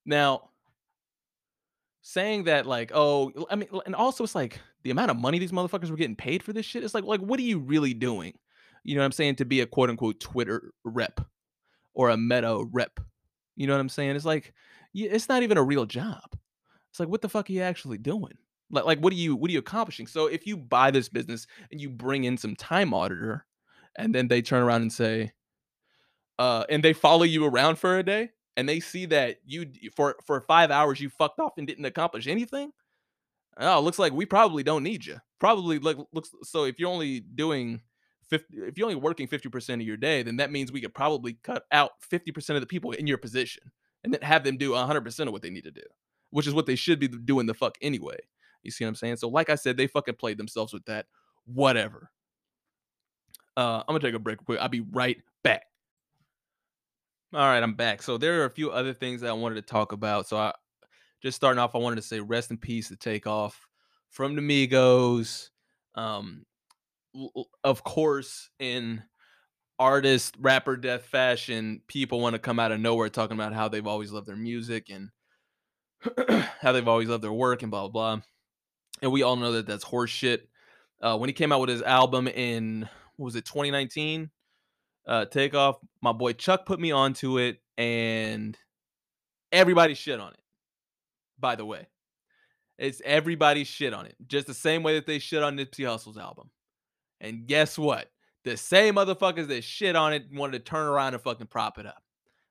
Now, 0.07 0.49
saying 2.01 2.45
that 2.45 2.65
like, 2.65 2.93
oh, 2.95 3.31
I 3.51 3.57
mean, 3.57 3.69
and 3.85 3.95
also 3.95 4.25
it's 4.25 4.35
like 4.35 4.59
the 4.85 4.91
amount 4.91 5.11
of 5.11 5.19
money 5.19 5.39
these 5.39 5.53
motherfuckers 5.53 5.91
were 5.91 5.97
getting 5.97 6.17
paid 6.17 6.43
for 6.43 6.55
this 6.55 6.65
shit. 6.65 6.83
It's 6.83 6.95
like, 6.95 7.05
like, 7.05 7.21
what 7.21 7.39
are 7.39 7.43
you 7.43 7.59
really 7.59 7.93
doing? 7.93 8.39
You 8.85 8.95
know 8.95 9.01
what 9.01 9.07
I'm 9.07 9.13
saying? 9.13 9.37
To 9.37 9.45
be 9.45 9.61
a 9.61 9.67
quote 9.67 9.91
unquote 9.91 10.21
Twitter 10.21 10.73
rep 10.85 11.21
or 11.95 12.11
a 12.11 12.17
meta 12.17 12.65
rep. 12.71 13.01
You 13.57 13.67
know 13.67 13.73
what 13.73 13.81
I'm 13.81 13.89
saying? 13.89 14.17
It's 14.17 14.25
like, 14.25 14.53
it's 14.95 15.29
not 15.29 15.43
even 15.43 15.59
a 15.59 15.63
real 15.63 15.87
job. 15.87 16.37
It's 16.91 17.01
like, 17.01 17.09
what 17.09 17.23
the 17.23 17.29
fuck 17.29 17.49
are 17.49 17.53
you 17.53 17.63
actually 17.63 17.99
doing? 17.99 18.35
Like, 18.71 18.85
like 18.85 18.99
what 19.01 19.13
are 19.13 19.17
you 19.17 19.37
what 19.37 19.49
are 19.51 19.53
you 19.53 19.59
accomplishing? 19.59 20.07
So 20.07 20.27
if 20.27 20.47
you 20.47 20.57
buy 20.57 20.91
this 20.91 21.09
business 21.09 21.47
and 21.71 21.81
you 21.81 21.91
bring 21.91 22.25
in 22.25 22.37
some 22.37 22.57
time 22.57 22.95
auditor, 22.95 23.47
and 23.97 24.15
then 24.15 24.29
they 24.29 24.43
turn 24.43 24.63
around 24.63 24.83
and 24.83 24.93
say, 24.93 25.33
uh, 26.39 26.65
and 26.69 26.83
they 26.83 26.93
follow 26.93 27.23
you 27.23 27.45
around 27.45 27.79
for 27.79 27.99
a 27.99 28.03
day, 28.03 28.31
and 28.57 28.69
they 28.69 28.81
see 28.81 29.07
that 29.07 29.39
you 29.45 29.67
for 29.95 30.17
for 30.25 30.41
five 30.41 30.71
hours 30.71 31.01
you 31.01 31.09
fucked 31.09 31.41
off 31.41 31.53
and 31.59 31.67
didn't 31.67 31.85
accomplish 31.85 32.27
anything. 32.27 32.73
Oh, 33.59 33.81
looks 33.81 33.99
like 33.99 34.13
we 34.13 34.27
probably 34.27 34.63
don't 34.63 34.83
need 34.83 35.05
you. 35.07 35.19
Probably 35.39 35.79
look 35.79 36.09
looks 36.13 36.31
so 36.43 36.65
if 36.65 36.79
you're 36.79 36.91
only 36.91 37.21
doing 37.21 37.81
50, 38.39 38.57
if 38.69 38.79
you're 38.79 38.87
only 38.87 39.01
working 39.01 39.29
50% 39.29 39.75
of 39.75 39.83
your 39.83 39.97
day, 39.97 40.23
then 40.23 40.37
that 40.37 40.51
means 40.51 40.73
we 40.73 40.81
could 40.81 40.95
probably 40.95 41.35
cut 41.43 41.65
out 41.73 41.93
50% 42.11 42.51
of 42.51 42.61
the 42.61 42.67
people 42.67 42.93
in 42.93 43.07
your 43.07 43.19
position 43.19 43.71
and 44.03 44.13
then 44.13 44.21
have 44.23 44.45
them 44.45 44.57
do 44.57 44.73
100% 44.73 45.27
of 45.27 45.33
what 45.33 45.43
they 45.43 45.51
need 45.51 45.65
to 45.65 45.71
do, 45.71 45.83
which 46.31 46.47
is 46.47 46.55
what 46.55 46.67
they 46.67 46.75
should 46.75 46.99
be 46.99 47.09
doing 47.09 47.47
the 47.47 47.55
fuck 47.55 47.77
anyway. 47.81 48.19
You 48.63 48.71
see 48.71 48.85
what 48.85 48.91
I'm 48.91 48.95
saying? 48.95 49.17
So, 49.17 49.29
like 49.29 49.51
I 49.51 49.55
said, 49.55 49.77
they 49.77 49.87
fucking 49.87 50.17
played 50.17 50.39
themselves 50.39 50.73
with 50.73 50.85
that. 50.87 51.07
Whatever. 51.45 52.11
Uh, 53.57 53.81
I'm 53.81 53.95
gonna 53.95 54.01
take 54.01 54.15
a 54.15 54.19
break 54.19 54.39
quick. 54.45 54.59
I'll 54.59 54.69
be 54.69 54.81
right 54.81 55.19
back. 55.43 55.65
All 57.33 57.41
right, 57.41 57.63
I'm 57.63 57.75
back. 57.75 58.03
So 58.03 58.17
there 58.17 58.41
are 58.41 58.47
a 58.47 58.51
few 58.51 58.71
other 58.71 58.95
things 58.95 59.21
that 59.21 59.31
I 59.31 59.35
wanted 59.35 59.57
to 59.57 59.63
talk 59.63 59.93
about. 59.93 60.27
So 60.27 60.37
I 60.37 60.53
just 61.23 61.37
starting 61.37 61.59
off, 61.59 61.75
I 61.75 61.79
wanted 61.79 61.97
to 61.97 62.03
say 62.03 62.21
rest 62.21 62.51
in 62.51 62.59
peace 62.59 62.89
to 62.89 62.97
Takeoff 62.97 63.69
from 64.11 64.37
the 64.37 64.43
Migos. 64.43 65.51
Um, 65.95 66.45
of 67.63 67.85
course, 67.85 68.51
in 68.59 69.03
artist 69.79 70.37
rapper 70.41 70.77
death 70.77 71.07
fashion, 71.07 71.83
people 71.89 72.21
want 72.21 72.35
to 72.35 72.39
come 72.39 72.59
out 72.59 72.73
of 72.73 72.81
nowhere 72.81 73.09
talking 73.09 73.37
about 73.37 73.53
how 73.53 73.69
they've 73.69 73.87
always 73.87 74.13
loved 74.13 74.27
their 74.27 74.37
music 74.37 74.91
and 74.91 75.11
how 76.61 76.73
they've 76.73 76.89
always 76.89 77.09
loved 77.09 77.25
their 77.25 77.33
work 77.33 77.63
and 77.63 77.71
blah 77.71 77.89
blah 77.89 78.17
blah. 78.17 78.23
And 79.03 79.13
we 79.13 79.23
all 79.23 79.37
know 79.37 79.53
that 79.53 79.67
that's 79.67 79.85
horseshit. 79.85 80.43
Uh, 81.01 81.19
when 81.19 81.29
he 81.29 81.35
came 81.35 81.53
out 81.53 81.61
with 81.61 81.71
his 81.71 81.83
album 81.83 82.29
in 82.29 82.89
what 83.17 83.27
was 83.27 83.37
it 83.37 83.45
2019, 83.45 84.31
uh, 85.07 85.25
Takeoff, 85.27 85.77
my 86.01 86.13
boy 86.13 86.33
Chuck 86.33 86.65
put 86.65 86.81
me 86.81 86.93
onto 86.93 87.39
it, 87.39 87.59
and 87.77 88.57
everybody 89.53 89.95
shit 89.95 90.21
on 90.21 90.33
it. 90.33 90.41
By 91.39 91.57
the 91.57 91.67
way, 91.67 91.89
it's 92.79 93.03
everybody 93.05 93.65
shit 93.65 93.93
on 93.93 94.07
it, 94.07 94.17
just 94.27 94.47
the 94.47 94.55
same 94.55 94.83
way 94.83 94.95
that 94.95 95.07
they 95.07 95.19
shit 95.19 95.43
on 95.43 95.57
Nipsey 95.57 95.87
Hussle's 95.87 96.17
album. 96.17 96.51
And 97.25 97.47
guess 97.47 97.79
what? 97.79 98.11
The 98.45 98.57
same 98.57 98.97
motherfuckers 98.97 99.49
that 99.49 99.65
shit 99.65 99.97
on 99.97 100.13
it 100.13 100.27
wanted 100.31 100.53
to 100.53 100.71
turn 100.71 100.87
around 100.87 101.15
and 101.15 101.23
fucking 101.23 101.47
prop 101.47 101.79
it 101.79 101.87
up. 101.87 102.03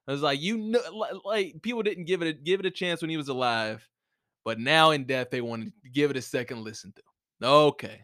I 0.07 0.11
was 0.11 0.21
like, 0.21 0.41
you 0.41 0.57
know, 0.57 0.81
like 1.23 1.61
people 1.61 1.83
didn't 1.83 2.05
give 2.05 2.21
it 2.23 2.27
a, 2.27 2.33
give 2.33 2.59
it 2.59 2.65
a 2.65 2.71
chance 2.71 3.01
when 3.01 3.11
he 3.11 3.17
was 3.17 3.29
alive, 3.29 3.87
but 4.43 4.59
now 4.59 4.91
in 4.91 5.05
death 5.05 5.29
they 5.29 5.41
wanted 5.41 5.71
to 5.83 5.89
give 5.89 6.09
it 6.11 6.17
a 6.17 6.21
second 6.21 6.63
listen 6.63 6.91
to. 6.95 7.47
Okay, 7.47 8.01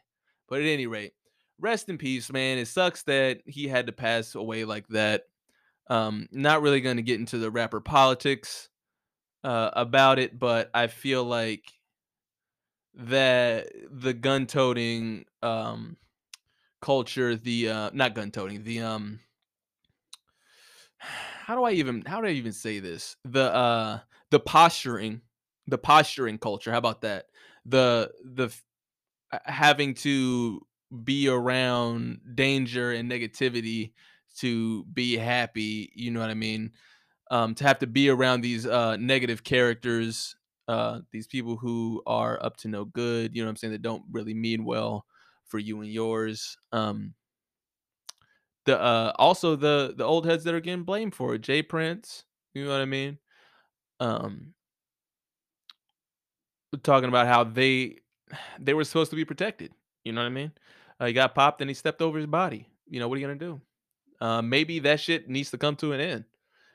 but 0.47 0.62
at 0.62 0.67
any 0.67 0.86
rate, 0.86 1.13
rest 1.60 1.89
in 1.89 1.97
peace, 1.97 2.32
man. 2.32 2.58
It 2.58 2.67
sucks 2.67 3.03
that 3.03 3.39
he 3.45 3.67
had 3.67 3.88
to 3.88 3.91
pass 3.91 4.36
away 4.36 4.63
like 4.63 4.88
that. 4.89 5.23
Um, 5.89 6.27
not 6.32 6.62
really 6.62 6.82
going 6.82 6.97
to 6.97 7.03
get 7.03 7.19
into 7.19 7.39
the 7.39 7.49
rapper 7.49 7.82
politics 7.82 8.69
uh, 9.43 9.71
about 9.73 10.19
it, 10.19 10.38
but 10.38 10.69
I 10.73 10.88
feel 10.88 11.23
like 11.23 11.63
that 12.93 13.69
the 13.91 14.13
gun 14.13 14.45
toting 14.45 15.25
um 15.41 15.95
culture, 16.81 17.35
the 17.35 17.69
uh 17.69 17.89
not 17.93 18.15
gun 18.15 18.31
toting, 18.31 18.63
the 18.63 18.81
um 18.81 19.19
how 20.99 21.55
do 21.55 21.63
I 21.63 21.71
even 21.71 22.03
how 22.05 22.21
do 22.21 22.27
I 22.27 22.31
even 22.31 22.53
say 22.53 22.79
this? 22.79 23.15
The 23.25 23.53
uh 23.53 23.99
the 24.31 24.39
posturing, 24.39 25.21
the 25.67 25.77
posturing 25.77 26.37
culture. 26.37 26.71
How 26.71 26.77
about 26.77 27.01
that? 27.01 27.25
The 27.65 28.11
the 28.23 28.53
having 29.43 29.93
to 29.95 30.65
be 31.03 31.27
around 31.27 32.19
danger 32.33 32.91
and 32.91 33.11
negativity 33.11 33.93
to 34.37 34.83
be 34.85 35.17
happy, 35.17 35.91
you 35.95 36.11
know 36.11 36.19
what 36.19 36.29
I 36.29 36.35
mean? 36.35 36.71
Um 37.31 37.55
to 37.55 37.63
have 37.65 37.79
to 37.79 37.87
be 37.87 38.09
around 38.09 38.41
these 38.41 38.65
uh 38.65 38.97
negative 38.97 39.43
characters, 39.43 40.35
uh 40.67 41.01
these 41.11 41.27
people 41.27 41.57
who 41.57 42.01
are 42.07 42.43
up 42.43 42.57
to 42.57 42.67
no 42.67 42.85
good, 42.85 43.35
you 43.35 43.41
know 43.41 43.47
what 43.47 43.51
I'm 43.51 43.55
saying, 43.57 43.73
that 43.73 43.81
don't 43.81 44.03
really 44.11 44.33
mean 44.33 44.65
well 44.65 45.05
for 45.49 45.59
you 45.59 45.81
and 45.81 45.91
yours. 45.91 46.57
Um, 46.71 47.13
the 48.65 48.79
uh, 48.79 49.13
also 49.17 49.55
the 49.55 49.93
the 49.97 50.03
old 50.03 50.25
heads 50.25 50.43
that 50.43 50.53
are 50.53 50.59
getting 50.59 50.83
blamed 50.83 51.15
for 51.15 51.35
it, 51.35 51.41
J. 51.41 51.62
Prince, 51.62 52.23
you 52.53 52.65
know 52.65 52.71
what 52.71 52.81
I 52.81 52.85
mean? 52.85 53.17
Um, 53.99 54.53
talking 56.83 57.09
about 57.09 57.27
how 57.27 57.43
they 57.43 57.97
they 58.59 58.73
were 58.73 58.83
supposed 58.83 59.09
to 59.12 59.15
be 59.15 59.25
protected. 59.25 59.71
You 60.03 60.13
know 60.13 60.21
what 60.21 60.27
I 60.27 60.29
mean? 60.29 60.51
Uh, 60.99 61.07
he 61.07 61.13
got 61.13 61.35
popped 61.35 61.62
and 61.62 61.69
he 61.69 61.73
stepped 61.73 62.01
over 62.01 62.17
his 62.17 62.27
body. 62.27 62.67
You 62.88 62.99
know 62.99 63.07
what 63.07 63.17
are 63.17 63.21
you 63.21 63.27
gonna 63.27 63.39
do? 63.39 63.62
Uh, 64.21 64.41
maybe 64.41 64.79
that 64.79 64.99
shit 64.99 65.29
needs 65.29 65.51
to 65.51 65.57
come 65.57 65.75
to 65.77 65.93
an 65.93 65.99
end. 65.99 66.25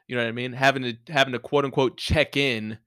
You 0.08 0.16
know 0.16 0.22
what 0.22 0.28
I 0.28 0.32
mean? 0.32 0.52
Having 0.52 0.82
to 0.82 1.12
having 1.12 1.32
to 1.32 1.38
quote 1.38 1.64
unquote 1.64 1.96
check 1.96 2.37
in 2.37 2.78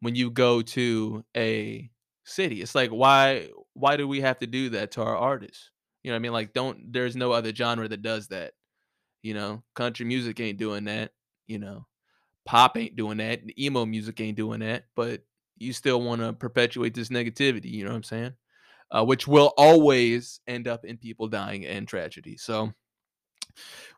when 0.00 0.14
you 0.14 0.30
go 0.30 0.62
to 0.62 1.24
a 1.36 1.90
city. 2.24 2.62
It's 2.62 2.74
like 2.74 2.90
why 2.90 3.48
why 3.76 3.96
do 3.96 4.08
we 4.08 4.20
have 4.20 4.38
to 4.38 4.46
do 4.46 4.70
that 4.70 4.92
to 4.92 5.02
our 5.02 5.16
artists? 5.16 5.70
You 6.02 6.10
know 6.10 6.14
what 6.14 6.20
I 6.20 6.22
mean? 6.22 6.32
Like 6.32 6.52
don't 6.52 6.92
there's 6.92 7.16
no 7.16 7.32
other 7.32 7.54
genre 7.54 7.88
that 7.88 8.02
does 8.02 8.28
that. 8.28 8.52
You 9.22 9.34
know, 9.34 9.62
country 9.74 10.06
music 10.06 10.38
ain't 10.40 10.58
doing 10.58 10.84
that, 10.84 11.12
you 11.46 11.58
know. 11.58 11.86
Pop 12.44 12.76
ain't 12.76 12.94
doing 12.94 13.18
that, 13.18 13.40
emo 13.58 13.84
music 13.84 14.20
ain't 14.20 14.36
doing 14.36 14.60
that, 14.60 14.84
but 14.94 15.22
you 15.58 15.72
still 15.72 16.00
want 16.00 16.20
to 16.20 16.32
perpetuate 16.32 16.94
this 16.94 17.08
negativity, 17.08 17.70
you 17.72 17.84
know 17.84 17.90
what 17.90 17.96
I'm 17.96 18.02
saying? 18.04 18.32
Uh, 18.90 19.04
which 19.04 19.26
will 19.26 19.52
always 19.58 20.40
end 20.46 20.68
up 20.68 20.84
in 20.84 20.96
people 20.96 21.26
dying 21.26 21.66
and 21.66 21.88
tragedy. 21.88 22.36
So 22.36 22.72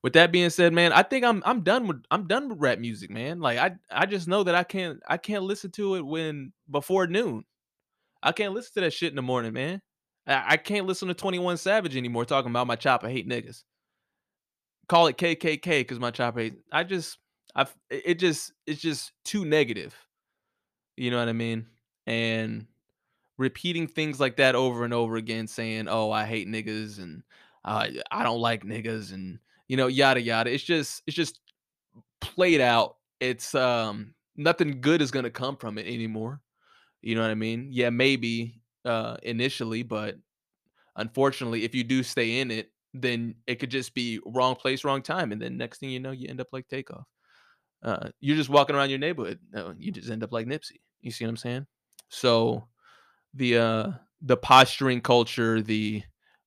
with 0.02 0.14
that 0.14 0.32
being 0.32 0.50
said, 0.50 0.72
man, 0.72 0.92
I 0.92 1.02
think 1.02 1.24
I'm 1.24 1.42
I'm 1.44 1.62
done 1.62 1.86
with 1.86 2.02
I'm 2.10 2.26
done 2.26 2.48
with 2.48 2.58
rap 2.60 2.78
music, 2.78 3.10
man. 3.10 3.40
Like 3.40 3.58
I 3.58 3.76
I 3.90 4.06
just 4.06 4.28
know 4.28 4.44
that 4.44 4.54
I 4.54 4.64
can't 4.64 5.00
I 5.06 5.16
can't 5.16 5.44
listen 5.44 5.70
to 5.72 5.96
it 5.96 6.06
when 6.06 6.52
before 6.70 7.06
noon. 7.06 7.44
I 8.22 8.32
can't 8.32 8.54
listen 8.54 8.72
to 8.74 8.80
that 8.82 8.92
shit 8.92 9.10
in 9.10 9.16
the 9.16 9.22
morning, 9.22 9.52
man. 9.52 9.80
I, 10.26 10.44
I 10.46 10.56
can't 10.56 10.86
listen 10.86 11.08
to 11.08 11.14
21 11.14 11.56
Savage 11.56 11.96
anymore 11.96 12.24
talking 12.24 12.50
about 12.50 12.66
my 12.66 12.76
chopper 12.76 13.08
hate 13.08 13.28
niggas. 13.28 13.62
Call 14.88 15.06
it 15.06 15.18
KKK 15.18 15.62
because 15.62 16.00
my 16.00 16.10
chopper 16.10 16.40
hate. 16.40 16.54
I 16.72 16.84
just, 16.84 17.18
I, 17.54 17.66
it 17.90 18.18
just, 18.18 18.52
it's 18.66 18.80
just 18.80 19.12
too 19.24 19.44
negative. 19.44 19.94
You 20.96 21.10
know 21.10 21.18
what 21.18 21.28
I 21.28 21.32
mean? 21.32 21.66
And 22.06 22.66
repeating 23.38 23.86
things 23.86 24.18
like 24.20 24.36
that 24.36 24.54
over 24.54 24.84
and 24.84 24.92
over 24.92 25.16
again, 25.16 25.46
saying, 25.46 25.88
"Oh, 25.88 26.10
I 26.10 26.24
hate 26.24 26.48
niggas," 26.48 26.98
and 26.98 27.22
uh, 27.64 27.88
I 28.10 28.24
don't 28.24 28.40
like 28.40 28.64
niggas 28.64 29.12
and 29.12 29.38
you 29.68 29.76
know 29.76 29.86
yada 29.86 30.20
yada. 30.20 30.52
It's 30.52 30.64
just 30.64 31.02
it's 31.06 31.16
just 31.16 31.40
played 32.20 32.60
out. 32.60 32.96
It's 33.20 33.54
um 33.54 34.14
nothing 34.36 34.80
good 34.80 35.00
is 35.00 35.10
gonna 35.10 35.30
come 35.30 35.56
from 35.56 35.78
it 35.78 35.86
anymore. 35.86 36.40
You 37.02 37.14
know 37.14 37.22
what 37.22 37.30
I 37.30 37.34
mean? 37.36 37.68
Yeah, 37.70 37.90
maybe 37.90 38.60
uh 38.84 39.16
initially, 39.22 39.82
but 39.82 40.16
unfortunately, 40.96 41.64
if 41.64 41.74
you 41.74 41.84
do 41.84 42.02
stay 42.02 42.40
in 42.40 42.50
it, 42.50 42.70
then 42.94 43.34
it 43.46 43.56
could 43.56 43.70
just 43.70 43.94
be 43.94 44.20
wrong 44.26 44.54
place, 44.56 44.84
wrong 44.84 45.02
time, 45.02 45.32
and 45.32 45.40
then 45.40 45.56
next 45.56 45.78
thing 45.78 45.90
you 45.90 46.00
know, 46.00 46.10
you 46.10 46.28
end 46.28 46.40
up 46.40 46.48
like 46.52 46.68
Takeoff. 46.68 47.04
Uh, 47.82 48.08
you're 48.20 48.36
just 48.36 48.50
walking 48.50 48.74
around 48.74 48.90
your 48.90 48.98
neighborhood. 48.98 49.38
No, 49.52 49.74
you 49.78 49.92
just 49.92 50.10
end 50.10 50.24
up 50.24 50.32
like 50.32 50.46
Nipsey. 50.46 50.80
You 51.00 51.10
see 51.10 51.24
what 51.24 51.30
I'm 51.30 51.36
saying? 51.36 51.66
So 52.08 52.66
the 53.34 53.58
uh 53.58 53.90
the 54.22 54.36
posturing 54.36 55.00
culture, 55.00 55.62
the 55.62 56.02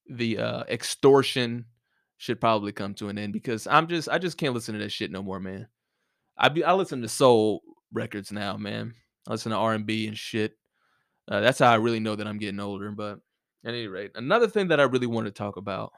the 0.09 0.37
uh 0.37 0.63
extortion 0.67 1.65
should 2.17 2.41
probably 2.41 2.71
come 2.71 2.93
to 2.95 3.09
an 3.09 3.17
end 3.17 3.33
because 3.33 3.65
I'm 3.67 3.87
just 3.87 4.09
I 4.09 4.17
just 4.17 4.37
can't 4.37 4.53
listen 4.53 4.73
to 4.73 4.79
that 4.81 4.91
shit 4.91 5.11
no 5.11 5.23
more, 5.23 5.39
man. 5.39 5.67
I 6.37 6.49
be 6.49 6.63
I 6.63 6.73
listen 6.73 7.01
to 7.01 7.07
soul 7.07 7.61
records 7.93 8.31
now, 8.31 8.57
man. 8.57 8.93
I 9.27 9.31
listen 9.31 9.51
to 9.51 9.57
R 9.57 9.73
and 9.73 9.85
B 9.85 10.07
and 10.07 10.17
shit. 10.17 10.57
Uh, 11.27 11.39
that's 11.39 11.59
how 11.59 11.71
I 11.71 11.75
really 11.75 11.99
know 11.99 12.15
that 12.15 12.27
I'm 12.27 12.39
getting 12.39 12.59
older. 12.59 12.91
But 12.91 13.19
at 13.63 13.73
any 13.73 13.87
rate, 13.87 14.11
another 14.15 14.47
thing 14.47 14.69
that 14.69 14.79
I 14.79 14.83
really 14.83 15.07
wanted 15.07 15.35
to 15.35 15.39
talk 15.39 15.57
about 15.57 15.93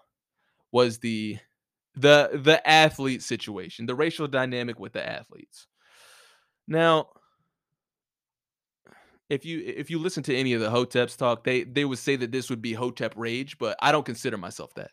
was 0.71 0.99
the 0.99 1.37
the 1.95 2.29
the 2.33 2.67
athlete 2.67 3.21
situation, 3.21 3.85
the 3.85 3.95
racial 3.95 4.27
dynamic 4.27 4.79
with 4.79 4.93
the 4.93 5.07
athletes. 5.07 5.67
Now, 6.67 7.09
if 9.29 9.45
you 9.45 9.63
if 9.65 9.89
you 9.89 9.99
listen 9.99 10.23
to 10.23 10.35
any 10.35 10.53
of 10.53 10.61
the 10.61 10.69
Hoteps 10.69 11.17
talk, 11.17 11.43
they 11.43 11.63
they 11.63 11.85
would 11.85 11.99
say 11.99 12.15
that 12.15 12.31
this 12.31 12.49
would 12.49 12.61
be 12.61 12.73
Hotep 12.73 13.13
rage, 13.15 13.57
but 13.57 13.77
I 13.81 13.91
don't 13.91 14.05
consider 14.05 14.37
myself 14.37 14.73
that. 14.75 14.91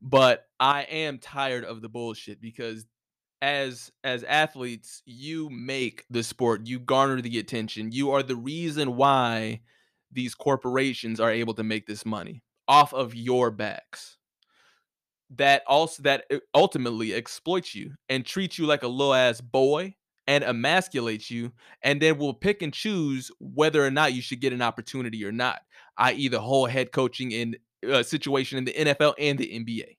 But 0.00 0.46
I 0.60 0.82
am 0.82 1.18
tired 1.18 1.64
of 1.64 1.80
the 1.80 1.88
bullshit 1.88 2.40
because 2.40 2.84
as 3.44 3.92
as 4.02 4.24
athletes, 4.24 5.02
you 5.04 5.50
make 5.50 6.06
the 6.08 6.22
sport, 6.22 6.66
you 6.66 6.78
garner 6.78 7.20
the 7.20 7.38
attention. 7.38 7.92
You 7.92 8.10
are 8.12 8.22
the 8.22 8.36
reason 8.36 8.96
why 8.96 9.60
these 10.10 10.34
corporations 10.34 11.20
are 11.20 11.30
able 11.30 11.52
to 11.54 11.62
make 11.62 11.86
this 11.86 12.06
money 12.06 12.42
off 12.66 12.94
of 12.94 13.14
your 13.14 13.50
backs. 13.50 14.16
That 15.36 15.62
also 15.66 16.02
that 16.04 16.24
uh, 16.32 16.38
ultimately 16.54 17.12
exploits 17.12 17.74
you 17.74 17.92
and 18.08 18.24
treats 18.24 18.58
you 18.58 18.64
like 18.64 18.82
a 18.82 18.88
little 18.88 19.12
ass 19.12 19.42
boy 19.42 19.94
and 20.26 20.42
emasculates 20.42 21.30
you 21.30 21.52
and 21.82 22.00
then 22.00 22.16
will 22.16 22.32
pick 22.32 22.62
and 22.62 22.72
choose 22.72 23.30
whether 23.40 23.84
or 23.84 23.90
not 23.90 24.14
you 24.14 24.22
should 24.22 24.40
get 24.40 24.54
an 24.54 24.62
opportunity 24.62 25.22
or 25.22 25.32
not, 25.32 25.60
i.e., 25.98 26.28
the 26.28 26.40
whole 26.40 26.64
head 26.64 26.92
coaching 26.92 27.30
in 27.30 27.56
uh, 27.86 28.02
situation 28.02 28.56
in 28.56 28.64
the 28.64 28.72
NFL 28.72 29.14
and 29.18 29.38
the 29.38 29.52
NBA. 29.52 29.98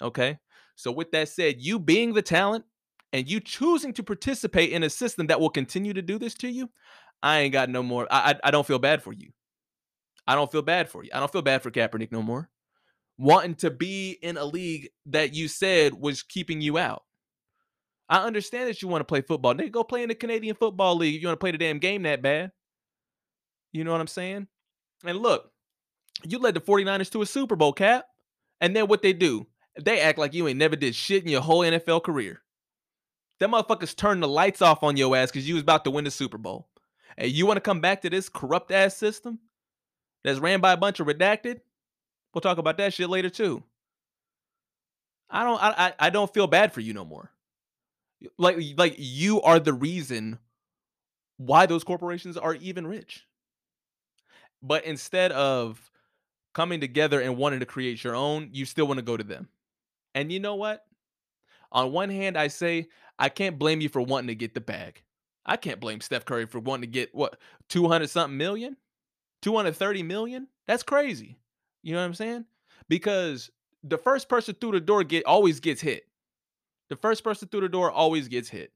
Okay. 0.00 0.38
So, 0.76 0.92
with 0.92 1.10
that 1.12 1.28
said, 1.28 1.56
you 1.58 1.78
being 1.78 2.12
the 2.12 2.22
talent 2.22 2.64
and 3.12 3.28
you 3.28 3.40
choosing 3.40 3.92
to 3.94 4.02
participate 4.02 4.70
in 4.70 4.82
a 4.82 4.90
system 4.90 5.26
that 5.26 5.40
will 5.40 5.50
continue 5.50 5.92
to 5.94 6.02
do 6.02 6.18
this 6.18 6.34
to 6.34 6.48
you, 6.48 6.70
I 7.22 7.40
ain't 7.40 7.52
got 7.52 7.70
no 7.70 7.82
more. 7.82 8.06
I, 8.10 8.32
I, 8.32 8.48
I 8.48 8.50
don't 8.50 8.66
feel 8.66 8.78
bad 8.78 9.02
for 9.02 9.12
you. 9.12 9.30
I 10.26 10.34
don't 10.34 10.50
feel 10.50 10.62
bad 10.62 10.88
for 10.88 11.04
you. 11.04 11.10
I 11.14 11.20
don't 11.20 11.32
feel 11.32 11.42
bad 11.42 11.62
for 11.62 11.70
Kaepernick 11.70 12.12
no 12.12 12.22
more. 12.22 12.50
Wanting 13.18 13.54
to 13.56 13.70
be 13.70 14.18
in 14.20 14.36
a 14.36 14.44
league 14.44 14.90
that 15.06 15.34
you 15.34 15.48
said 15.48 15.94
was 15.94 16.22
keeping 16.22 16.60
you 16.60 16.76
out. 16.78 17.02
I 18.08 18.18
understand 18.18 18.68
that 18.68 18.82
you 18.82 18.88
want 18.88 19.00
to 19.00 19.06
play 19.06 19.22
football. 19.22 19.54
Nigga, 19.54 19.72
go 19.72 19.82
play 19.82 20.02
in 20.02 20.08
the 20.08 20.14
Canadian 20.14 20.54
Football 20.54 20.96
League 20.96 21.16
if 21.16 21.22
you 21.22 21.28
want 21.28 21.40
to 21.40 21.42
play 21.42 21.50
the 21.50 21.58
damn 21.58 21.78
game 21.78 22.02
that 22.02 22.22
bad. 22.22 22.52
You 23.72 23.84
know 23.84 23.92
what 23.92 24.00
I'm 24.00 24.06
saying? 24.06 24.46
And 25.04 25.18
look, 25.18 25.50
you 26.24 26.38
led 26.38 26.54
the 26.54 26.60
49ers 26.60 27.10
to 27.12 27.22
a 27.22 27.26
Super 27.26 27.56
Bowl 27.56 27.72
cap. 27.72 28.06
And 28.60 28.74
then 28.74 28.86
what 28.86 29.02
they 29.02 29.12
do? 29.12 29.46
They 29.80 30.00
act 30.00 30.18
like 30.18 30.34
you 30.34 30.48
ain't 30.48 30.58
never 30.58 30.76
did 30.76 30.94
shit 30.94 31.22
in 31.22 31.28
your 31.28 31.42
whole 31.42 31.60
NFL 31.60 32.02
career. 32.02 32.42
Them 33.38 33.52
motherfuckers 33.52 33.94
turned 33.94 34.22
the 34.22 34.28
lights 34.28 34.62
off 34.62 34.82
on 34.82 34.96
your 34.96 35.14
ass 35.16 35.30
because 35.30 35.46
you 35.46 35.54
was 35.54 35.62
about 35.62 35.84
to 35.84 35.90
win 35.90 36.04
the 36.04 36.10
Super 36.10 36.38
Bowl. 36.38 36.68
And 37.18 37.30
you 37.30 37.46
want 37.46 37.58
to 37.58 37.62
come 37.62 37.80
back 37.80 38.02
to 38.02 38.10
this 38.10 38.28
corrupt 38.28 38.70
ass 38.70 38.96
system 38.96 39.38
that's 40.24 40.38
ran 40.38 40.60
by 40.60 40.72
a 40.72 40.76
bunch 40.76 41.00
of 41.00 41.06
redacted? 41.06 41.60
We'll 42.32 42.40
talk 42.40 42.58
about 42.58 42.78
that 42.78 42.94
shit 42.94 43.08
later 43.08 43.30
too. 43.30 43.62
I 45.28 45.42
don't 45.42 45.62
I 45.62 45.92
I 45.98 46.10
don't 46.10 46.32
feel 46.32 46.46
bad 46.46 46.72
for 46.72 46.80
you 46.80 46.94
no 46.94 47.04
more. 47.04 47.30
Like 48.38 48.58
like 48.76 48.94
you 48.98 49.42
are 49.42 49.58
the 49.58 49.72
reason 49.72 50.38
why 51.36 51.66
those 51.66 51.84
corporations 51.84 52.36
are 52.36 52.54
even 52.54 52.86
rich. 52.86 53.26
But 54.62 54.84
instead 54.84 55.32
of 55.32 55.90
coming 56.54 56.80
together 56.80 57.20
and 57.20 57.36
wanting 57.36 57.60
to 57.60 57.66
create 57.66 58.02
your 58.02 58.14
own, 58.14 58.48
you 58.52 58.64
still 58.64 58.86
want 58.86 58.98
to 58.98 59.02
go 59.02 59.16
to 59.16 59.24
them. 59.24 59.48
And 60.16 60.32
you 60.32 60.40
know 60.40 60.54
what? 60.54 60.82
On 61.70 61.92
one 61.92 62.08
hand, 62.08 62.38
I 62.38 62.48
say 62.48 62.88
I 63.18 63.28
can't 63.28 63.58
blame 63.58 63.82
you 63.82 63.90
for 63.90 64.00
wanting 64.00 64.28
to 64.28 64.34
get 64.34 64.54
the 64.54 64.62
bag. 64.62 65.02
I 65.44 65.58
can't 65.58 65.78
blame 65.78 66.00
Steph 66.00 66.24
Curry 66.24 66.46
for 66.46 66.58
wanting 66.58 66.82
to 66.82 66.86
get 66.88 67.14
what 67.14 67.38
200 67.68 68.08
something 68.08 68.36
million, 68.36 68.78
230 69.42 70.02
million. 70.02 70.48
That's 70.66 70.82
crazy. 70.82 71.38
You 71.82 71.92
know 71.92 72.00
what 72.00 72.06
I'm 72.06 72.14
saying? 72.14 72.46
Because 72.88 73.50
the 73.84 73.98
first 73.98 74.28
person 74.30 74.56
through 74.58 74.72
the 74.72 74.80
door 74.80 75.04
get 75.04 75.26
always 75.26 75.60
gets 75.60 75.82
hit. 75.82 76.04
The 76.88 76.96
first 76.96 77.22
person 77.22 77.48
through 77.48 77.60
the 77.60 77.68
door 77.68 77.90
always 77.92 78.26
gets 78.26 78.48
hit. 78.48 78.72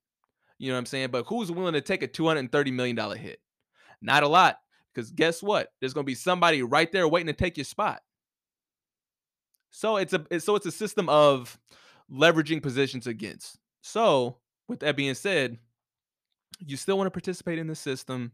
You 0.58 0.68
know 0.68 0.74
what 0.74 0.80
I'm 0.80 0.86
saying? 0.86 1.08
But 1.10 1.24
who's 1.26 1.50
willing 1.50 1.72
to 1.72 1.80
take 1.80 2.02
a 2.02 2.08
$230 2.08 2.72
million 2.72 3.16
hit? 3.16 3.40
Not 4.02 4.24
a 4.24 4.28
lot. 4.28 4.58
Because 4.94 5.10
guess 5.10 5.42
what? 5.42 5.72
There's 5.80 5.94
gonna 5.94 6.04
be 6.04 6.14
somebody 6.14 6.62
right 6.62 6.92
there 6.92 7.08
waiting 7.08 7.28
to 7.28 7.32
take 7.32 7.56
your 7.56 7.64
spot. 7.64 8.02
So 9.70 9.96
it's 9.96 10.12
a 10.12 10.40
so 10.40 10.56
it's 10.56 10.66
a 10.66 10.72
system 10.72 11.08
of 11.08 11.58
leveraging 12.12 12.62
positions 12.62 13.06
against. 13.06 13.58
So 13.82 14.36
with 14.68 14.80
that 14.80 14.96
being 14.96 15.14
said, 15.14 15.58
you 16.58 16.76
still 16.76 16.98
want 16.98 17.06
to 17.06 17.12
participate 17.12 17.58
in 17.58 17.66
the 17.66 17.74
system 17.74 18.32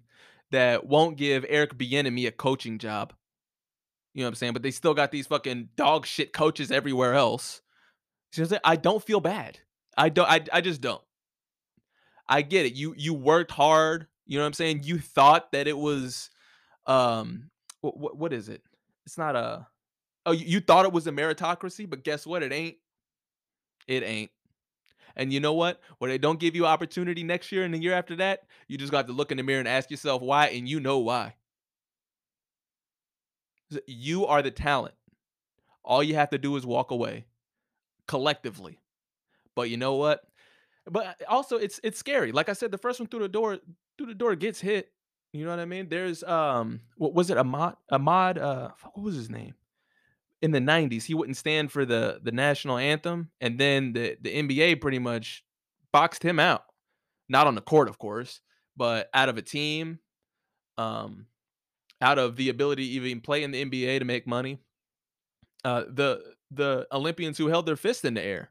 that 0.51 0.87
won't 0.87 1.17
give 1.17 1.45
Eric 1.49 1.77
Bieniemy 1.77 2.27
a 2.27 2.33
coaching 2.33 2.79
job. 2.79 3.13
You 4.15 4.23
know 4.23 4.27
what 4.27 4.31
I'm 4.31 4.35
saying? 4.37 4.53
But 4.55 4.63
they 4.63 4.71
still 4.71 4.95
got 4.95 5.11
these 5.11 5.27
fucking 5.27 5.71
dog 5.77 6.07
shit 6.07 6.33
coaches 6.33 6.71
everywhere 6.71 7.15
else. 7.15 7.61
I 8.65 8.77
don't 8.77 9.03
feel 9.03 9.21
bad. 9.21 9.59
I 9.97 10.09
don't. 10.09 10.29
I, 10.29 10.41
I 10.53 10.61
just 10.61 10.81
don't. 10.81 11.03
I 12.29 12.43
get 12.43 12.67
it. 12.67 12.75
You 12.75 12.95
you 12.97 13.15
worked 13.15 13.51
hard. 13.51 14.07
You 14.27 14.39
know 14.39 14.45
what 14.45 14.49
I'm 14.49 14.53
saying? 14.55 14.81
You 14.85 14.99
thought 14.99 15.53
that 15.53 15.69
it 15.69 15.77
was, 15.77 16.31
um, 16.87 17.51
what 17.81 17.97
what 17.97 18.17
what 18.17 18.33
is 18.33 18.49
it? 18.49 18.63
It's 19.05 19.19
not 19.19 19.37
a. 19.37 19.67
Oh, 20.27 20.33
you, 20.33 20.61
thought 20.61 20.85
it 20.85 20.93
was 20.93 21.07
a 21.07 21.13
meritocracy, 21.13 21.89
but 21.89 22.03
guess 22.03 22.27
what? 22.27 22.43
It 22.43 22.53
ain't. 22.53 22.77
It 23.87 24.03
ain't. 24.03 24.33
And 25.15 25.33
you 25.33 25.39
know 25.41 25.55
what? 25.55 25.81
When 25.99 26.11
they 26.11 26.19
don't 26.19 26.41
give 26.41 26.57
you 26.57 26.67
opportunity 26.67 27.23
next 27.23 27.53
year 27.53 27.63
and 27.63 27.73
the 27.73 27.79
year 27.79 27.95
after 27.95 28.17
that, 28.17 28.43
you 28.69 28.77
just 28.77 28.93
got 28.93 29.07
to 29.07 29.13
look 29.13 29.31
in 29.31 29.37
the 29.37 29.45
mirror 29.45 29.61
and 29.61 29.69
ask 29.69 29.91
yourself 29.91 30.21
why, 30.21 30.49
and 30.49 30.69
you 30.69 30.81
know 30.81 30.99
why. 30.99 31.37
You 33.87 34.27
are 34.27 34.43
the 34.43 34.51
talent. 34.51 34.95
All 35.85 36.03
you 36.03 36.17
have 36.17 36.31
to 36.31 36.39
do 36.39 36.57
is 36.57 36.67
walk 36.67 36.91
away 36.91 37.25
collectively. 38.09 38.81
But 39.55 39.71
you 39.71 39.77
know 39.77 39.95
what? 39.95 40.23
But 40.91 41.21
also 41.29 41.57
it's 41.57 41.81
it's 41.83 41.99
scary. 41.99 42.33
Like 42.33 42.49
I 42.49 42.53
said, 42.53 42.71
the 42.71 42.79
first 42.79 43.01
one 43.01 43.09
through 43.09 43.21
the 43.21 43.29
door 43.29 43.59
through 43.97 44.07
the 44.07 44.15
door 44.15 44.35
gets 44.37 44.61
hit. 44.61 44.93
You 45.33 45.45
know 45.45 45.51
what 45.51 45.61
I 45.61 45.65
mean? 45.65 45.89
There's 45.89 46.23
um 46.25 46.81
what 46.97 47.15
was 47.15 47.31
it? 47.31 47.39
Ahmad 47.39 47.77
Ahmad 47.91 48.39
uh 48.39 48.71
what 48.93 49.05
was 49.05 49.15
his 49.17 49.31
name? 49.31 49.55
In 50.43 50.51
the 50.51 50.61
90s, 50.61 51.05
he 51.05 51.15
wouldn't 51.15 51.37
stand 51.37 51.73
for 51.73 51.85
the 51.85 52.21
the 52.23 52.33
national 52.33 52.77
anthem, 52.77 53.31
and 53.41 53.59
then 53.59 53.93
the 53.93 54.17
the 54.21 54.35
NBA 54.35 54.81
pretty 54.81 54.99
much 54.99 55.45
boxed 55.93 56.23
him 56.23 56.39
out. 56.39 56.65
Not 57.29 57.47
on 57.47 57.55
the 57.55 57.61
court, 57.61 57.89
of 57.89 57.99
course, 57.99 58.41
but 58.77 59.09
out 59.15 59.29
of 59.29 59.39
a 59.39 59.43
team, 59.43 59.99
um, 60.79 61.27
out 62.01 62.19
of 62.19 62.37
the 62.37 62.51
ability 62.51 62.85
to 62.87 62.93
even 62.93 63.21
play 63.21 63.43
in 63.43 63.51
the 63.51 63.65
NBA 63.65 63.99
to 63.99 64.05
make 64.05 64.27
money. 64.27 64.59
Uh, 65.65 65.85
the 65.89 66.23
the 66.51 66.87
Olympians 66.93 67.39
who 67.39 67.49
held 67.49 67.67
their 67.67 67.77
fist 67.77 68.05
in 68.05 68.15
the 68.15 68.25
air 68.25 68.51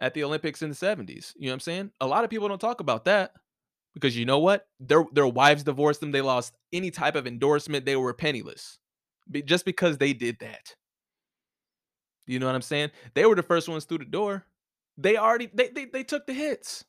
at 0.00 0.14
the 0.14 0.24
Olympics 0.24 0.62
in 0.62 0.70
the 0.70 0.74
70s. 0.74 1.32
You 1.36 1.46
know 1.46 1.50
what 1.50 1.54
I'm 1.54 1.60
saying? 1.60 1.90
A 2.00 2.06
lot 2.06 2.24
of 2.24 2.30
people 2.30 2.48
don't 2.48 2.60
talk 2.60 2.80
about 2.80 3.04
that 3.04 3.32
because 3.94 4.16
you 4.16 4.24
know 4.26 4.38
what? 4.38 4.66
Their 4.80 5.04
their 5.12 5.26
wives 5.26 5.62
divorced 5.62 6.00
them. 6.00 6.12
They 6.12 6.20
lost 6.20 6.56
any 6.72 6.90
type 6.90 7.16
of 7.16 7.26
endorsement. 7.26 7.86
They 7.86 7.96
were 7.96 8.14
penniless 8.14 8.78
just 9.44 9.64
because 9.64 9.98
they 9.98 10.12
did 10.12 10.38
that. 10.40 10.74
You 12.26 12.38
know 12.38 12.46
what 12.46 12.54
I'm 12.54 12.62
saying? 12.62 12.90
They 13.14 13.24
were 13.26 13.36
the 13.36 13.42
first 13.42 13.68
ones 13.68 13.84
through 13.84 13.98
the 13.98 14.04
door. 14.04 14.44
They 14.98 15.16
already 15.16 15.50
they 15.52 15.68
they, 15.68 15.84
they 15.84 16.04
took 16.04 16.26
the 16.26 16.32
hits. 16.32 16.84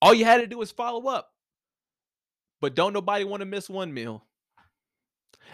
All 0.00 0.14
you 0.14 0.24
had 0.24 0.38
to 0.38 0.46
do 0.46 0.58
was 0.58 0.70
follow 0.70 1.08
up. 1.08 1.32
But 2.60 2.74
don't 2.74 2.92
nobody 2.92 3.24
want 3.24 3.40
to 3.40 3.46
miss 3.46 3.68
one 3.68 3.92
meal. 3.92 4.24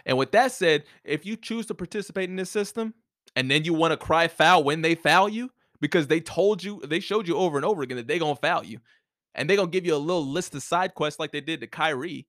And 0.07 0.19
with 0.19 0.33
that 0.33 0.53
said, 0.53 0.85
if 1.05 1.25
you 1.27 1.37
choose 1.37 1.67
to 1.67 1.75
participate 1.75 2.31
in 2.31 2.37
this 2.37 2.51
system 2.51 2.95
and 3.37 3.51
then 3.51 3.65
you 3.65 3.75
want 3.75 3.93
to 3.93 3.97
cry 3.97 4.29
foul 4.29 4.65
when 4.65 4.83
they 4.83 4.95
foul 4.95 5.29
you, 5.29 5.51
because 5.81 6.07
they 6.07 6.21
told 6.21 6.63
you, 6.63 6.81
they 6.87 7.01
showed 7.01 7.29
you 7.29 7.37
over 7.37 7.57
and 7.59 7.65
over 7.65 7.83
again 7.83 7.97
that 7.97 8.07
they 8.07 8.19
gonna 8.19 8.37
foul 8.37 8.65
you, 8.65 8.81
and 9.35 9.49
they 9.49 9.57
gonna 9.57 9.71
give 9.71 9.85
you 9.85 9.95
a 9.95 9.97
little 9.97 10.27
list 10.27 10.55
of 10.55 10.63
side 10.63 10.95
quests 10.95 11.21
like 11.21 11.33
they 11.33 11.41
did 11.41 11.61
to 11.61 11.67
Kyrie. 11.67 12.27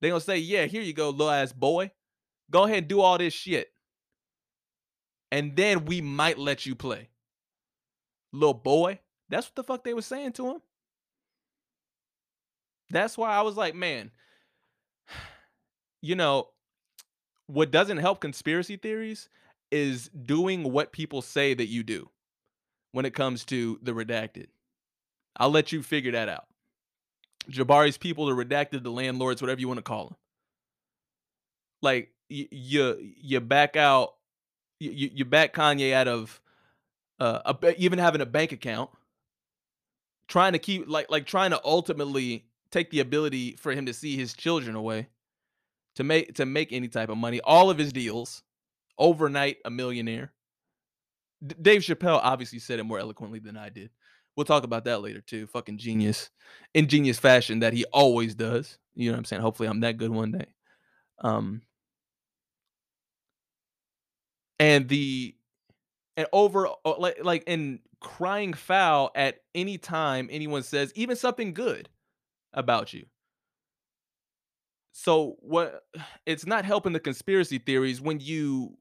They 0.00 0.08
gonna 0.08 0.20
say, 0.20 0.38
"Yeah, 0.38 0.66
here 0.66 0.82
you 0.82 0.92
go, 0.92 1.10
little 1.10 1.30
ass 1.30 1.52
boy. 1.52 1.92
Go 2.50 2.64
ahead 2.64 2.78
and 2.78 2.88
do 2.88 3.00
all 3.00 3.18
this 3.18 3.34
shit. 3.34 3.72
And 5.32 5.54
then 5.56 5.84
we 5.84 6.00
might 6.00 6.38
let 6.38 6.66
you 6.66 6.74
play. 6.74 7.08
Little 8.32 8.54
boy. 8.54 9.00
That's 9.28 9.46
what 9.46 9.54
the 9.56 9.64
fuck 9.64 9.84
they 9.84 9.94
were 9.94 10.02
saying 10.02 10.32
to 10.32 10.48
him. 10.48 10.62
That's 12.90 13.16
why 13.16 13.30
I 13.30 13.42
was 13.42 13.56
like, 13.56 13.74
man, 13.74 14.10
you 16.02 16.16
know, 16.16 16.48
what 17.46 17.70
doesn't 17.70 17.98
help 17.98 18.20
conspiracy 18.20 18.76
theories 18.76 19.28
is 19.70 20.08
doing 20.08 20.72
what 20.72 20.92
people 20.92 21.22
say 21.22 21.54
that 21.54 21.66
you 21.66 21.82
do 21.82 22.10
when 22.92 23.04
it 23.04 23.14
comes 23.14 23.44
to 23.46 23.78
the 23.82 23.92
redacted. 23.92 24.46
I'll 25.36 25.50
let 25.50 25.72
you 25.72 25.82
figure 25.82 26.12
that 26.12 26.28
out. 26.28 26.46
Jabari's 27.48 27.98
people, 27.98 28.26
the 28.26 28.32
redacted, 28.32 28.82
the 28.82 28.90
landlords, 28.90 29.40
whatever 29.40 29.60
you 29.60 29.68
want 29.68 29.78
to 29.78 29.82
call 29.82 30.06
them. 30.06 30.16
Like 31.82 32.12
you, 32.28 32.46
you, 32.50 33.12
you 33.16 33.40
back 33.40 33.76
out, 33.76 34.14
you, 34.80 35.10
you 35.14 35.24
back 35.24 35.54
Kanye 35.54 35.92
out 35.92 36.08
of 36.08 36.40
uh, 37.20 37.54
a, 37.62 37.80
even 37.80 37.98
having 37.98 38.20
a 38.20 38.26
bank 38.26 38.52
account, 38.52 38.90
trying 40.26 40.54
to 40.54 40.58
keep 40.58 40.88
like 40.88 41.10
like 41.10 41.26
trying 41.26 41.50
to 41.50 41.60
ultimately 41.64 42.46
take 42.70 42.90
the 42.90 43.00
ability 43.00 43.56
for 43.56 43.72
him 43.72 43.86
to 43.86 43.92
see 43.92 44.16
his 44.16 44.32
children 44.32 44.74
away 44.74 45.08
to 45.96 46.04
make 46.04 46.34
to 46.34 46.46
make 46.46 46.72
any 46.72 46.88
type 46.88 47.08
of 47.08 47.18
money. 47.18 47.40
All 47.42 47.70
of 47.70 47.78
his 47.78 47.92
deals, 47.92 48.42
overnight 48.98 49.58
a 49.64 49.70
millionaire. 49.70 50.32
D- 51.46 51.56
Dave 51.60 51.82
Chappelle 51.82 52.20
obviously 52.22 52.58
said 52.58 52.78
it 52.78 52.84
more 52.84 52.98
eloquently 52.98 53.38
than 53.38 53.56
I 53.56 53.68
did. 53.68 53.90
We'll 54.36 54.46
talk 54.46 54.64
about 54.64 54.84
that 54.84 55.02
later 55.02 55.20
too. 55.20 55.46
Fucking 55.48 55.78
genius, 55.78 56.30
ingenious 56.74 57.18
fashion 57.18 57.60
that 57.60 57.72
he 57.72 57.84
always 57.86 58.34
does. 58.34 58.78
You 58.94 59.10
know 59.10 59.14
what 59.14 59.18
I'm 59.18 59.24
saying? 59.26 59.42
Hopefully, 59.42 59.68
I'm 59.68 59.80
that 59.80 59.98
good 59.98 60.10
one 60.10 60.32
day. 60.32 60.46
Um, 61.18 61.62
and 64.60 64.88
the 64.88 65.34
and 66.16 66.28
over 66.32 66.68
like 66.98 67.18
like 67.24 67.42
in 67.48 67.80
crying 67.98 68.52
foul 68.52 69.10
at 69.16 69.40
any 69.54 69.76
time 69.78 70.28
anyone 70.30 70.62
says 70.62 70.92
even 70.94 71.16
something 71.16 71.52
good 71.52 71.88
about 72.52 72.92
you. 72.92 73.06
So 74.92 75.36
what 75.40 75.82
it's 76.26 76.46
not 76.46 76.64
helping 76.64 76.92
the 76.92 77.00
conspiracy 77.00 77.58
theories 77.58 78.00
when 78.00 78.20
you 78.20 78.76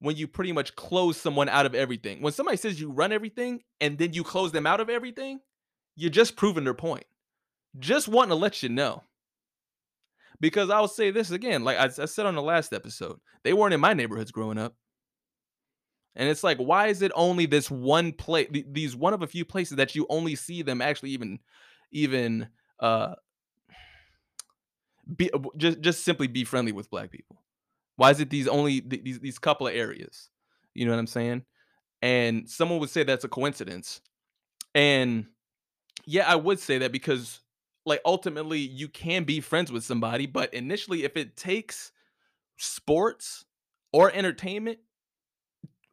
when 0.00 0.16
you 0.16 0.26
pretty 0.26 0.52
much 0.52 0.74
close 0.76 1.16
someone 1.16 1.48
out 1.48 1.64
of 1.64 1.74
everything. 1.74 2.20
When 2.20 2.32
somebody 2.32 2.58
says 2.58 2.78
you 2.78 2.90
run 2.90 3.12
everything 3.12 3.62
and 3.80 3.96
then 3.96 4.12
you 4.12 4.22
close 4.22 4.52
them 4.52 4.66
out 4.66 4.80
of 4.80 4.90
everything, 4.90 5.40
you're 5.96 6.10
just 6.10 6.36
proving 6.36 6.64
their 6.64 6.74
point. 6.74 7.04
Just 7.78 8.08
wanting 8.08 8.30
to 8.30 8.34
let 8.34 8.62
you 8.62 8.68
know. 8.68 9.02
Because 10.40 10.68
I'll 10.68 10.88
say 10.88 11.10
this 11.10 11.30
again, 11.30 11.64
like 11.64 11.78
I, 11.78 11.84
I 11.84 12.06
said 12.06 12.26
on 12.26 12.34
the 12.34 12.42
last 12.42 12.72
episode, 12.72 13.18
they 13.44 13.52
weren't 13.52 13.72
in 13.72 13.80
my 13.80 13.94
neighborhoods 13.94 14.32
growing 14.32 14.58
up. 14.58 14.74
And 16.16 16.28
it's 16.28 16.44
like, 16.44 16.58
why 16.58 16.88
is 16.88 17.02
it 17.02 17.12
only 17.14 17.46
this 17.46 17.70
one 17.70 18.12
place, 18.12 18.48
these 18.50 18.94
one 18.94 19.14
of 19.14 19.22
a 19.22 19.26
few 19.26 19.44
places 19.44 19.76
that 19.78 19.94
you 19.94 20.06
only 20.08 20.36
see 20.36 20.62
them 20.62 20.80
actually 20.80 21.10
even, 21.10 21.40
even 21.90 22.48
uh 22.80 23.14
be 25.16 25.30
just 25.56 25.80
just 25.80 26.04
simply 26.04 26.26
be 26.26 26.44
friendly 26.44 26.72
with 26.72 26.90
black 26.90 27.10
people? 27.10 27.42
Why 27.96 28.10
is 28.10 28.20
it 28.20 28.30
these 28.30 28.48
only 28.48 28.80
these 28.80 29.20
these 29.20 29.38
couple 29.38 29.66
of 29.66 29.74
areas? 29.74 30.30
You 30.74 30.84
know 30.86 30.92
what 30.92 30.98
I'm 30.98 31.06
saying? 31.06 31.44
And 32.02 32.48
someone 32.48 32.80
would 32.80 32.90
say 32.90 33.02
that's 33.02 33.24
a 33.24 33.28
coincidence. 33.28 34.00
And 34.74 35.26
yeah, 36.04 36.30
I 36.30 36.36
would 36.36 36.58
say 36.58 36.78
that 36.78 36.92
because 36.92 37.40
like 37.86 38.00
ultimately 38.04 38.58
you 38.58 38.88
can 38.88 39.24
be 39.24 39.40
friends 39.40 39.70
with 39.70 39.84
somebody, 39.84 40.26
but 40.26 40.52
initially 40.54 41.04
if 41.04 41.16
it 41.16 41.36
takes 41.36 41.92
sports 42.56 43.44
or 43.92 44.10
entertainment 44.12 44.78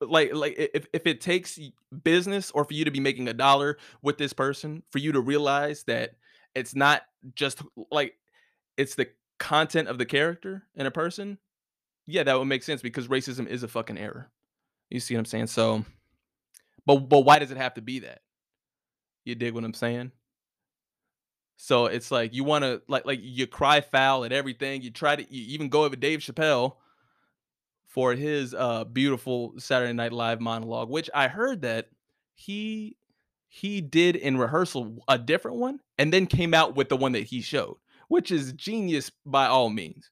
like 0.02 0.34
like 0.34 0.56
if 0.58 0.88
if 0.94 1.06
it 1.06 1.22
takes 1.22 1.60
business 2.04 2.52
or 2.52 2.66
for 2.66 2.74
you 2.74 2.86
to 2.86 2.92
be 2.92 3.00
making 3.00 3.28
a 3.28 3.34
dollar 3.34 3.78
with 4.02 4.18
this 4.18 4.34
person 4.34 4.84
for 4.92 5.00
you 5.00 5.12
to 5.12 5.22
realize 5.22 5.84
that 5.84 6.16
it's 6.56 6.76
not 6.76 7.04
just 7.36 7.62
like 7.92 8.16
it's 8.78 8.96
the 8.96 9.08
content 9.40 9.88
of 9.88 9.98
the 9.98 10.06
character 10.06 10.64
in 10.76 10.86
a 10.86 10.92
person, 10.92 11.38
yeah, 12.06 12.24
that 12.24 12.38
would 12.38 12.46
make 12.46 12.64
sense 12.64 12.82
because 12.82 13.08
racism 13.08 13.48
is 13.48 13.64
a 13.64 13.68
fucking 13.68 13.98
error. 13.98 14.30
You 14.90 15.00
see 15.00 15.16
what 15.16 15.20
I'm 15.20 15.26
saying? 15.26 15.48
So, 15.48 15.86
but 16.86 16.98
but 16.98 17.22
why 17.22 17.40
does 17.40 17.52
it 17.52 17.58
have 17.58 17.76
to 17.76 17.82
be 17.82 18.00
that? 18.00 18.22
You 19.24 19.36
dig 19.36 19.54
what 19.54 19.64
I'm 19.64 19.74
saying? 19.74 20.12
So 21.58 21.86
it's 21.86 22.10
like 22.10 22.34
you 22.34 22.44
want 22.44 22.64
to 22.64 22.82
like 22.88 23.06
like 23.06 23.20
you 23.22 23.46
cry 23.46 23.82
foul 23.82 24.26
at 24.26 24.32
everything. 24.32 24.82
You 24.82 24.90
try 24.90 25.16
to 25.16 25.22
you 25.22 25.54
even 25.54 25.70
go 25.70 25.86
over 25.86 25.96
Dave 25.96 26.20
Chappelle 26.20 26.76
for 27.92 28.14
his 28.14 28.54
uh 28.54 28.84
beautiful 28.86 29.54
Saturday 29.58 29.94
Night 29.94 30.14
Live 30.14 30.42
monologue, 30.42 30.90
which 30.90 31.10
I 31.14 31.28
heard 31.28 31.62
that 31.62 31.90
he 32.34 32.98
he 33.48 33.82
did 33.82 34.16
in 34.16 34.38
rehearsal 34.38 35.04
a 35.08 35.18
different 35.18 35.58
one 35.58 35.80
and 35.98 36.12
then 36.12 36.26
came 36.26 36.54
out 36.54 36.76
with 36.76 36.90
the 36.90 36.98
one 36.98 37.12
that 37.12 37.24
he 37.24 37.42
showed 37.42 37.78
which 38.12 38.30
is 38.30 38.52
genius 38.52 39.10
by 39.26 39.46
all 39.46 39.70
means. 39.70 40.12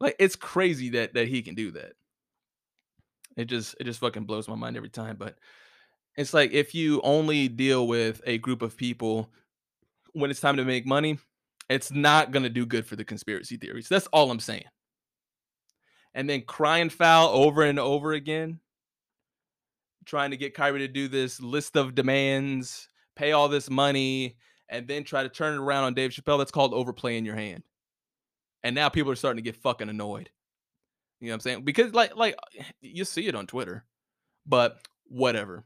Like 0.00 0.16
it's 0.18 0.34
crazy 0.34 0.90
that 0.90 1.14
that 1.14 1.28
he 1.28 1.40
can 1.40 1.54
do 1.54 1.70
that. 1.70 1.92
It 3.36 3.44
just 3.44 3.76
it 3.78 3.84
just 3.84 4.00
fucking 4.00 4.24
blows 4.24 4.48
my 4.48 4.56
mind 4.56 4.76
every 4.76 4.88
time. 4.88 5.14
But 5.16 5.38
it's 6.16 6.34
like 6.34 6.50
if 6.50 6.74
you 6.74 7.00
only 7.02 7.46
deal 7.46 7.86
with 7.86 8.20
a 8.26 8.38
group 8.38 8.60
of 8.60 8.76
people 8.76 9.30
when 10.14 10.32
it's 10.32 10.40
time 10.40 10.56
to 10.56 10.64
make 10.64 10.84
money, 10.84 11.20
it's 11.70 11.92
not 11.92 12.32
gonna 12.32 12.48
do 12.48 12.66
good 12.66 12.86
for 12.86 12.96
the 12.96 13.04
conspiracy 13.04 13.56
theories. 13.56 13.88
That's 13.88 14.08
all 14.08 14.32
I'm 14.32 14.40
saying. 14.40 14.64
And 16.14 16.28
then 16.28 16.42
crying 16.42 16.90
foul 16.90 17.28
over 17.28 17.62
and 17.62 17.78
over 17.78 18.12
again, 18.12 18.60
trying 20.04 20.30
to 20.32 20.36
get 20.36 20.54
Kyrie 20.54 20.80
to 20.80 20.88
do 20.88 21.08
this 21.08 21.40
list 21.40 21.76
of 21.76 21.94
demands, 21.94 22.88
pay 23.16 23.32
all 23.32 23.48
this 23.48 23.70
money, 23.70 24.36
and 24.68 24.86
then 24.86 25.04
try 25.04 25.22
to 25.22 25.28
turn 25.28 25.54
it 25.54 25.62
around 25.62 25.84
on 25.84 25.94
Dave 25.94 26.10
Chappelle, 26.10 26.38
that's 26.38 26.50
called 26.50 26.74
overplaying 26.74 27.24
your 27.24 27.36
hand. 27.36 27.62
And 28.62 28.74
now 28.74 28.88
people 28.88 29.10
are 29.10 29.16
starting 29.16 29.42
to 29.42 29.50
get 29.50 29.60
fucking 29.60 29.88
annoyed. 29.88 30.30
You 31.20 31.28
know 31.28 31.32
what 31.32 31.36
I'm 31.36 31.40
saying? 31.40 31.64
Because 31.64 31.94
like 31.94 32.16
like 32.16 32.36
you 32.80 33.04
see 33.04 33.26
it 33.28 33.34
on 33.34 33.46
Twitter. 33.46 33.84
But 34.44 34.78
whatever. 35.08 35.64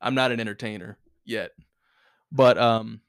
I'm 0.00 0.14
not 0.14 0.30
an 0.30 0.40
entertainer 0.40 0.98
yet. 1.24 1.52
But 2.30 2.58
um 2.58 3.00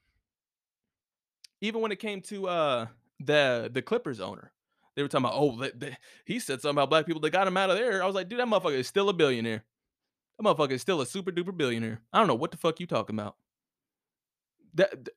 even 1.60 1.80
when 1.80 1.92
it 1.92 1.98
came 1.98 2.22
to 2.22 2.48
uh 2.48 2.86
the 3.20 3.70
the 3.72 3.82
Clippers 3.82 4.20
owner, 4.20 4.52
they 4.96 5.02
were 5.02 5.08
talking 5.08 5.26
about, 5.26 5.36
oh, 5.36 5.56
they, 5.56 5.70
they, 5.76 5.96
he 6.24 6.40
said 6.40 6.60
something 6.60 6.76
about 6.76 6.90
black 6.90 7.06
people. 7.06 7.20
They 7.20 7.30
got 7.30 7.46
him 7.46 7.56
out 7.56 7.70
of 7.70 7.76
there. 7.76 8.02
I 8.02 8.06
was 8.06 8.14
like, 8.14 8.28
dude, 8.28 8.40
that 8.40 8.48
motherfucker 8.48 8.78
is 8.78 8.88
still 8.88 9.08
a 9.08 9.12
billionaire. 9.12 9.64
That 10.38 10.44
motherfucker 10.44 10.72
is 10.72 10.82
still 10.82 11.00
a 11.00 11.06
super 11.06 11.30
duper 11.30 11.56
billionaire. 11.56 12.00
I 12.12 12.18
don't 12.18 12.26
know 12.26 12.34
what 12.34 12.50
the 12.50 12.56
fuck 12.56 12.80
you 12.80 12.86
talking 12.86 13.16
about 13.16 13.36
that 14.76 15.08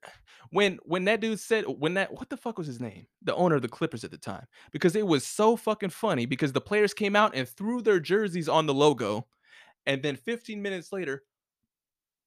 when 0.51 0.79
when 0.83 1.05
that 1.05 1.19
dude 1.19 1.39
said 1.39 1.65
when 1.65 1.93
that 1.93 2.11
what 2.13 2.29
the 2.29 2.37
fuck 2.37 2.57
was 2.57 2.67
his 2.67 2.79
name 2.79 3.05
the 3.21 3.35
owner 3.35 3.55
of 3.55 3.61
the 3.61 3.67
clippers 3.67 4.03
at 4.03 4.11
the 4.11 4.17
time 4.17 4.45
because 4.71 4.95
it 4.95 5.05
was 5.05 5.25
so 5.25 5.55
fucking 5.55 5.89
funny 5.89 6.25
because 6.25 6.53
the 6.53 6.61
players 6.61 6.93
came 6.93 7.15
out 7.15 7.35
and 7.35 7.47
threw 7.47 7.81
their 7.81 7.99
jerseys 7.99 8.49
on 8.49 8.65
the 8.65 8.73
logo 8.73 9.27
and 9.85 10.01
then 10.01 10.15
15 10.15 10.61
minutes 10.61 10.91
later 10.91 11.23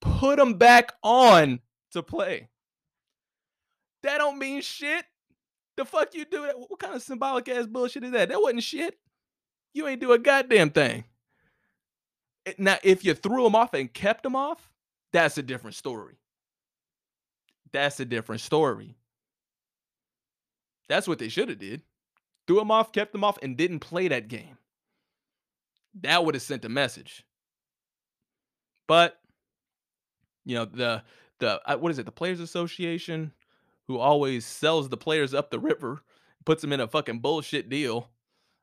put 0.00 0.36
them 0.36 0.54
back 0.54 0.92
on 1.02 1.60
to 1.92 2.02
play 2.02 2.48
that 4.02 4.18
don't 4.18 4.38
mean 4.38 4.60
shit 4.60 5.04
the 5.76 5.84
fuck 5.84 6.14
you 6.14 6.24
do 6.24 6.42
that 6.42 6.58
what 6.58 6.78
kind 6.78 6.94
of 6.94 7.02
symbolic 7.02 7.48
ass 7.48 7.66
bullshit 7.66 8.04
is 8.04 8.12
that 8.12 8.28
that 8.28 8.40
wasn't 8.40 8.62
shit 8.62 8.98
you 9.74 9.86
ain't 9.86 10.00
do 10.00 10.12
a 10.12 10.18
goddamn 10.18 10.70
thing 10.70 11.04
now 12.58 12.76
if 12.82 13.04
you 13.04 13.14
threw 13.14 13.44
them 13.44 13.54
off 13.54 13.74
and 13.74 13.92
kept 13.92 14.22
them 14.22 14.36
off 14.36 14.70
that's 15.12 15.38
a 15.38 15.42
different 15.42 15.76
story 15.76 16.16
that's 17.72 17.98
a 18.00 18.04
different 18.04 18.42
story. 18.42 18.96
That's 20.88 21.08
what 21.08 21.18
they 21.18 21.28
should 21.28 21.48
have 21.48 21.58
did. 21.58 21.82
Threw 22.46 22.56
them 22.56 22.70
off, 22.70 22.92
kept 22.92 23.12
them 23.12 23.24
off, 23.24 23.38
and 23.42 23.56
didn't 23.56 23.80
play 23.80 24.08
that 24.08 24.28
game. 24.28 24.58
That 26.02 26.24
would 26.24 26.34
have 26.34 26.42
sent 26.42 26.64
a 26.64 26.68
message. 26.68 27.24
But 28.86 29.18
you 30.44 30.54
know 30.54 30.64
the 30.66 31.02
the 31.38 31.60
uh, 31.66 31.76
what 31.78 31.92
is 31.92 31.98
it? 31.98 32.06
The 32.06 32.12
Players 32.12 32.40
Association, 32.40 33.32
who 33.88 33.98
always 33.98 34.46
sells 34.46 34.88
the 34.88 34.96
players 34.96 35.34
up 35.34 35.50
the 35.50 35.58
river, 35.58 36.02
puts 36.44 36.62
them 36.62 36.72
in 36.72 36.80
a 36.80 36.88
fucking 36.88 37.20
bullshit 37.20 37.68
deal. 37.68 38.08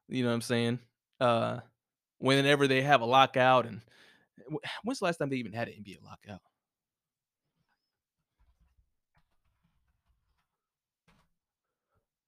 You 0.08 0.24
know 0.24 0.30
what 0.30 0.36
I'm 0.36 0.42
saying? 0.42 0.80
Uh, 1.20 1.60
whenever 2.20 2.68
they 2.68 2.82
have 2.82 3.02
a 3.02 3.06
lockout, 3.06 3.66
and 3.66 3.82
when's 4.84 5.00
the 5.00 5.06
last 5.06 5.18
time 5.18 5.30
they 5.30 5.38
even 5.38 5.54
had 5.54 5.68
an 5.68 5.76
NBA 5.76 6.04
lockout? 6.04 6.42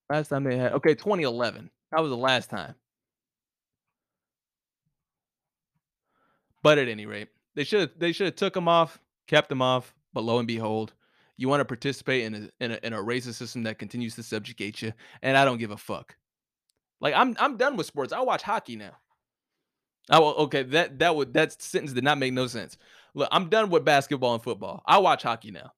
Last 0.09 0.27
time 0.27 0.43
they 0.43 0.57
had 0.57 0.73
okay, 0.73 0.93
2011. 0.93 1.69
That 1.91 2.01
was 2.01 2.09
the 2.09 2.17
last 2.17 2.49
time. 2.49 2.75
But 6.63 6.77
at 6.77 6.87
any 6.87 7.05
rate, 7.05 7.29
they 7.55 7.63
should 7.63 7.97
they 7.97 8.11
should 8.11 8.25
have 8.27 8.35
took 8.35 8.55
him 8.55 8.67
off, 8.67 8.99
kept 9.27 9.51
him 9.51 9.61
off. 9.61 9.95
But 10.13 10.23
lo 10.23 10.37
and 10.39 10.47
behold, 10.47 10.93
you 11.41 11.49
want 11.49 11.59
to 11.61 11.65
participate 11.65 12.25
in 12.25 12.35
a, 12.35 12.63
in 12.63 12.71
a 12.71 12.79
in 12.83 12.93
a 12.93 12.97
racist 12.97 13.33
system 13.33 13.63
that 13.63 13.79
continues 13.79 14.13
to 14.13 14.21
subjugate 14.21 14.79
you, 14.83 14.93
and 15.23 15.35
I 15.35 15.43
don't 15.43 15.57
give 15.57 15.71
a 15.71 15.77
fuck. 15.77 16.15
Like 16.99 17.15
I'm 17.15 17.35
I'm 17.39 17.57
done 17.57 17.77
with 17.77 17.87
sports. 17.87 18.13
I 18.13 18.21
watch 18.21 18.43
hockey 18.43 18.75
now. 18.75 18.91
Oh, 20.11 20.43
okay. 20.43 20.61
That 20.61 20.99
that 20.99 21.15
would 21.15 21.33
that 21.33 21.59
sentence 21.59 21.93
did 21.93 22.03
not 22.03 22.19
make 22.19 22.31
no 22.31 22.45
sense. 22.45 22.77
Look, 23.15 23.27
I'm 23.31 23.49
done 23.49 23.71
with 23.71 23.83
basketball 23.83 24.35
and 24.35 24.43
football. 24.43 24.83
I 24.85 24.99
watch 24.99 25.23
hockey 25.23 25.49
now. 25.49 25.71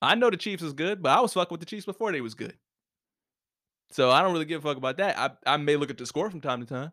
I 0.00 0.14
know 0.14 0.30
the 0.30 0.38
Chiefs 0.38 0.62
is 0.62 0.72
good, 0.72 1.02
but 1.02 1.10
I 1.10 1.20
was 1.20 1.34
fucking 1.34 1.52
with 1.54 1.60
the 1.60 1.66
Chiefs 1.66 1.84
before 1.84 2.10
they 2.10 2.22
was 2.22 2.34
good. 2.34 2.56
So 3.90 4.10
I 4.10 4.22
don't 4.22 4.32
really 4.32 4.46
give 4.46 4.64
a 4.64 4.68
fuck 4.68 4.78
about 4.78 4.96
that. 4.96 5.18
I 5.18 5.52
I 5.52 5.58
may 5.58 5.76
look 5.76 5.90
at 5.90 5.98
the 5.98 6.06
score 6.06 6.30
from 6.30 6.40
time 6.40 6.60
to 6.60 6.66
time, 6.66 6.92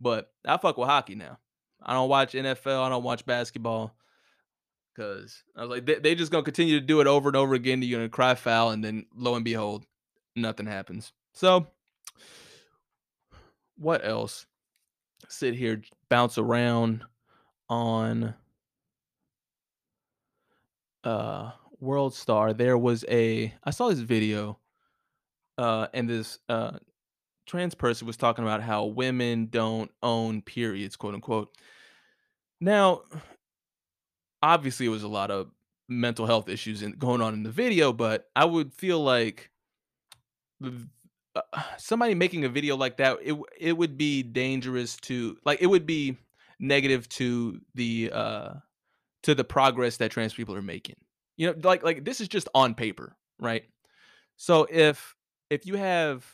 but 0.00 0.32
I 0.44 0.56
fuck 0.56 0.76
with 0.76 0.88
hockey 0.88 1.14
now. 1.14 1.38
I 1.80 1.92
don't 1.92 2.08
watch 2.08 2.32
NFL. 2.32 2.82
I 2.82 2.88
don't 2.88 3.04
watch 3.04 3.24
basketball 3.24 3.94
because 4.94 5.42
I 5.56 5.62
was 5.62 5.70
like, 5.70 5.86
they, 5.86 5.94
they 5.96 6.14
just 6.14 6.32
gonna 6.32 6.44
continue 6.44 6.78
to 6.78 6.86
do 6.86 7.00
it 7.00 7.06
over 7.06 7.28
and 7.28 7.36
over 7.36 7.54
again. 7.54 7.80
To 7.80 7.86
You're 7.86 8.00
gonna 8.00 8.08
cry 8.08 8.34
foul, 8.34 8.70
and 8.70 8.84
then 8.84 9.06
lo 9.14 9.34
and 9.34 9.44
behold, 9.44 9.84
nothing 10.36 10.66
happens. 10.66 11.12
So, 11.32 11.66
what 13.76 14.04
else? 14.04 14.46
Sit 15.28 15.54
here, 15.54 15.82
bounce 16.08 16.38
around 16.38 17.04
on 17.68 18.34
uh 21.04 21.52
World 21.80 22.14
Star. 22.14 22.52
There 22.52 22.78
was 22.78 23.04
a 23.08 23.54
I 23.64 23.70
saw 23.70 23.88
this 23.88 23.98
video, 23.98 24.58
uh, 25.58 25.88
and 25.94 26.08
this 26.08 26.38
uh 26.48 26.72
trans 27.46 27.74
person 27.74 28.06
was 28.06 28.16
talking 28.16 28.44
about 28.44 28.62
how 28.62 28.84
women 28.84 29.46
don't 29.50 29.90
own 30.02 30.42
periods, 30.42 30.96
quote 30.96 31.14
unquote. 31.14 31.56
Now, 32.60 33.02
obviously, 34.42 34.86
it 34.86 34.90
was 34.90 35.02
a 35.02 35.08
lot 35.08 35.30
of 35.30 35.50
mental 35.88 36.26
health 36.26 36.48
issues 36.48 36.82
in, 36.82 36.92
going 36.92 37.20
on 37.20 37.34
in 37.34 37.42
the 37.42 37.50
video, 37.50 37.92
but 37.92 38.28
I 38.34 38.44
would 38.44 38.72
feel 38.72 39.02
like 39.02 39.50
uh, 40.64 41.40
somebody 41.78 42.14
making 42.14 42.44
a 42.44 42.48
video 42.48 42.76
like 42.76 42.96
that, 42.98 43.18
it 43.22 43.36
it 43.58 43.76
would 43.76 43.96
be 43.96 44.22
dangerous 44.22 44.96
to 45.02 45.36
like 45.44 45.60
it 45.60 45.66
would 45.66 45.86
be 45.86 46.16
negative 46.58 47.08
to 47.08 47.60
the 47.74 48.10
uh 48.12 48.54
to 49.22 49.34
the 49.34 49.44
progress 49.44 49.96
that 49.98 50.10
trans 50.10 50.34
people 50.34 50.54
are 50.54 50.62
making. 50.62 50.96
You 51.36 51.48
know, 51.48 51.54
like 51.62 51.82
like 51.82 52.04
this 52.04 52.20
is 52.20 52.28
just 52.28 52.48
on 52.54 52.74
paper, 52.74 53.16
right? 53.38 53.64
So 54.36 54.66
if 54.70 55.16
if 55.50 55.66
you 55.66 55.76
have 55.76 56.26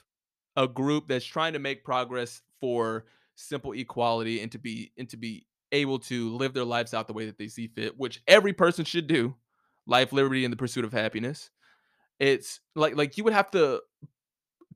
a 0.56 0.66
group 0.66 1.08
that's 1.08 1.24
trying 1.24 1.52
to 1.52 1.58
make 1.58 1.84
progress 1.84 2.42
for 2.60 3.06
simple 3.36 3.72
equality 3.72 4.40
and 4.40 4.50
to 4.52 4.58
be 4.58 4.92
and 4.98 5.08
to 5.08 5.16
be 5.16 5.46
able 5.72 5.98
to 6.00 6.34
live 6.36 6.54
their 6.54 6.64
lives 6.64 6.94
out 6.94 7.06
the 7.06 7.12
way 7.12 7.26
that 7.26 7.38
they 7.38 7.48
see 7.48 7.68
fit, 7.68 7.98
which 7.98 8.22
every 8.26 8.52
person 8.52 8.84
should 8.84 9.06
do, 9.06 9.34
life, 9.86 10.12
liberty, 10.12 10.44
and 10.44 10.52
the 10.52 10.56
pursuit 10.56 10.84
of 10.84 10.92
happiness. 10.92 11.50
It's 12.18 12.60
like 12.74 12.96
like 12.96 13.16
you 13.16 13.24
would 13.24 13.32
have 13.32 13.50
to 13.52 13.80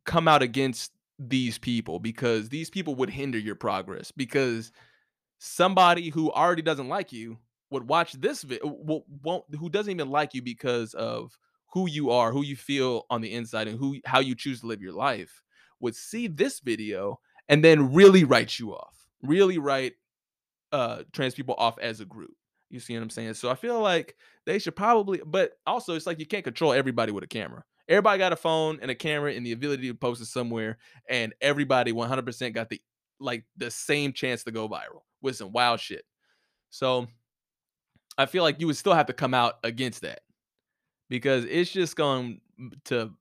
come 0.04 0.28
out 0.28 0.42
against 0.42 0.92
these 1.18 1.58
people 1.58 1.98
because 1.98 2.48
these 2.48 2.70
people 2.70 2.94
would 2.96 3.10
hinder 3.10 3.38
your 3.38 3.54
progress 3.54 4.10
because 4.10 4.72
somebody 5.38 6.08
who 6.08 6.30
already 6.30 6.62
doesn't 6.62 6.88
like 6.88 7.12
you 7.12 7.38
would 7.70 7.88
watch 7.88 8.12
this 8.12 8.42
video 8.42 9.04
won't 9.22 9.44
who 9.58 9.68
doesn't 9.68 9.92
even 9.92 10.10
like 10.10 10.34
you 10.34 10.42
because 10.42 10.94
of 10.94 11.36
who 11.72 11.88
you 11.88 12.10
are, 12.10 12.32
who 12.32 12.42
you 12.42 12.54
feel 12.54 13.06
on 13.08 13.22
the 13.22 13.32
inside, 13.32 13.66
and 13.66 13.78
who 13.78 13.98
how 14.04 14.20
you 14.20 14.34
choose 14.34 14.60
to 14.60 14.66
live 14.66 14.82
your 14.82 14.92
life, 14.92 15.42
would 15.80 15.96
see 15.96 16.26
this 16.28 16.60
video 16.60 17.18
and 17.48 17.64
then 17.64 17.92
really 17.92 18.24
write 18.24 18.58
you 18.58 18.72
off, 18.72 19.08
really 19.22 19.58
write 19.58 19.94
uh 20.72 21.02
trans 21.12 21.34
people 21.34 21.54
off 21.58 21.78
as 21.78 22.00
a 22.00 22.04
group. 22.04 22.34
You 22.70 22.80
see 22.80 22.94
what 22.94 23.02
I'm 23.02 23.10
saying? 23.10 23.34
So 23.34 23.50
I 23.50 23.54
feel 23.54 23.80
like 23.80 24.16
they 24.46 24.58
should 24.58 24.74
probably, 24.74 25.20
but 25.26 25.52
also 25.66 25.94
it's 25.94 26.06
like 26.06 26.18
you 26.18 26.26
can't 26.26 26.44
control 26.44 26.72
everybody 26.72 27.12
with 27.12 27.22
a 27.22 27.28
camera. 27.28 27.64
Everybody 27.88 28.18
got 28.18 28.32
a 28.32 28.36
phone 28.36 28.78
and 28.80 28.90
a 28.90 28.94
camera 28.94 29.34
and 29.34 29.44
the 29.44 29.52
ability 29.52 29.88
to 29.88 29.94
post 29.94 30.22
it 30.22 30.26
somewhere, 30.26 30.78
and 31.08 31.34
everybody 31.40 31.92
100% 31.92 32.54
got 32.54 32.70
the 32.70 32.80
like 33.20 33.44
the 33.56 33.70
same 33.70 34.12
chance 34.12 34.44
to 34.44 34.50
go 34.50 34.68
viral 34.68 35.02
with 35.20 35.36
some 35.36 35.52
wild 35.52 35.80
shit. 35.80 36.04
So 36.70 37.06
I 38.16 38.26
feel 38.26 38.42
like 38.42 38.60
you 38.60 38.66
would 38.66 38.76
still 38.76 38.94
have 38.94 39.06
to 39.06 39.12
come 39.12 39.34
out 39.34 39.54
against 39.64 40.02
that 40.02 40.20
because 41.10 41.44
it's 41.44 41.70
just 41.70 41.96
going 41.96 42.40
to 42.86 43.12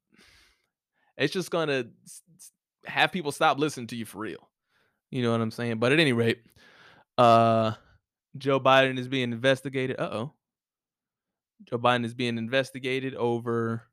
it's 1.18 1.34
just 1.34 1.52
going 1.52 1.68
to 1.68 1.90
have 2.86 3.12
people 3.12 3.32
stop 3.32 3.60
listening 3.60 3.88
to 3.88 3.96
you 3.96 4.06
for 4.06 4.20
real. 4.20 4.50
You 5.12 5.22
know 5.22 5.32
what 5.32 5.42
I'm 5.42 5.52
saying? 5.52 5.78
But 5.80 5.92
at 5.92 6.00
any 6.00 6.14
rate, 6.14 6.42
uh 7.18 7.74
Joe 8.38 8.60
Biden 8.60 8.98
is 8.98 9.08
being 9.08 9.32
investigated. 9.34 10.00
Uh-oh. 10.00 10.32
Joe 11.66 11.78
Biden 11.78 12.06
is 12.06 12.14
being 12.14 12.38
investigated 12.38 13.16
over 13.16 13.84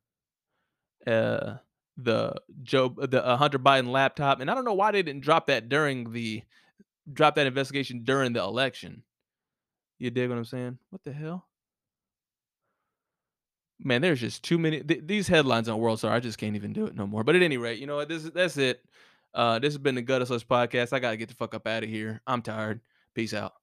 uh 1.05 1.55
the 1.97 2.33
Joe 2.63 2.95
the 2.97 3.25
uh, 3.25 3.37
Hunter 3.37 3.59
Biden 3.59 3.89
laptop 3.91 4.39
and 4.39 4.49
I 4.49 4.55
don't 4.55 4.65
know 4.65 4.73
why 4.73 4.91
they 4.91 5.03
didn't 5.03 5.23
drop 5.23 5.47
that 5.47 5.69
during 5.69 6.11
the 6.13 6.43
drop 7.11 7.35
that 7.35 7.47
investigation 7.47 8.03
during 8.03 8.33
the 8.33 8.41
election. 8.41 9.03
You 9.97 10.09
dig 10.09 10.29
what 10.29 10.37
I'm 10.37 10.45
saying? 10.45 10.77
What 10.89 11.03
the 11.03 11.11
hell? 11.11 11.45
Man, 13.81 14.01
there's 14.01 14.19
just 14.19 14.43
too 14.43 14.57
many 14.57 14.81
th- 14.81 15.03
these 15.05 15.27
headlines 15.27 15.69
on 15.69 15.79
World 15.79 15.99
Star. 15.99 16.13
I 16.13 16.19
just 16.19 16.37
can't 16.37 16.55
even 16.55 16.73
do 16.73 16.85
it 16.85 16.95
no 16.95 17.07
more. 17.07 17.23
But 17.23 17.35
at 17.35 17.41
any 17.41 17.57
rate, 17.57 17.79
you 17.79 17.87
know 17.87 17.95
what? 17.95 18.09
This 18.09 18.23
is 18.25 18.31
that's 18.31 18.57
it. 18.57 18.83
Uh, 19.33 19.59
this 19.59 19.73
has 19.73 19.77
been 19.77 19.95
the 19.95 20.03
Guttersless 20.03 20.45
podcast. 20.45 20.91
I 20.91 20.99
gotta 20.99 21.17
get 21.17 21.29
the 21.29 21.35
fuck 21.35 21.53
up 21.53 21.67
out 21.67 21.83
of 21.83 21.89
here. 21.89 22.21
I'm 22.27 22.41
tired. 22.41 22.81
Peace 23.19 23.33
out. 23.33 23.58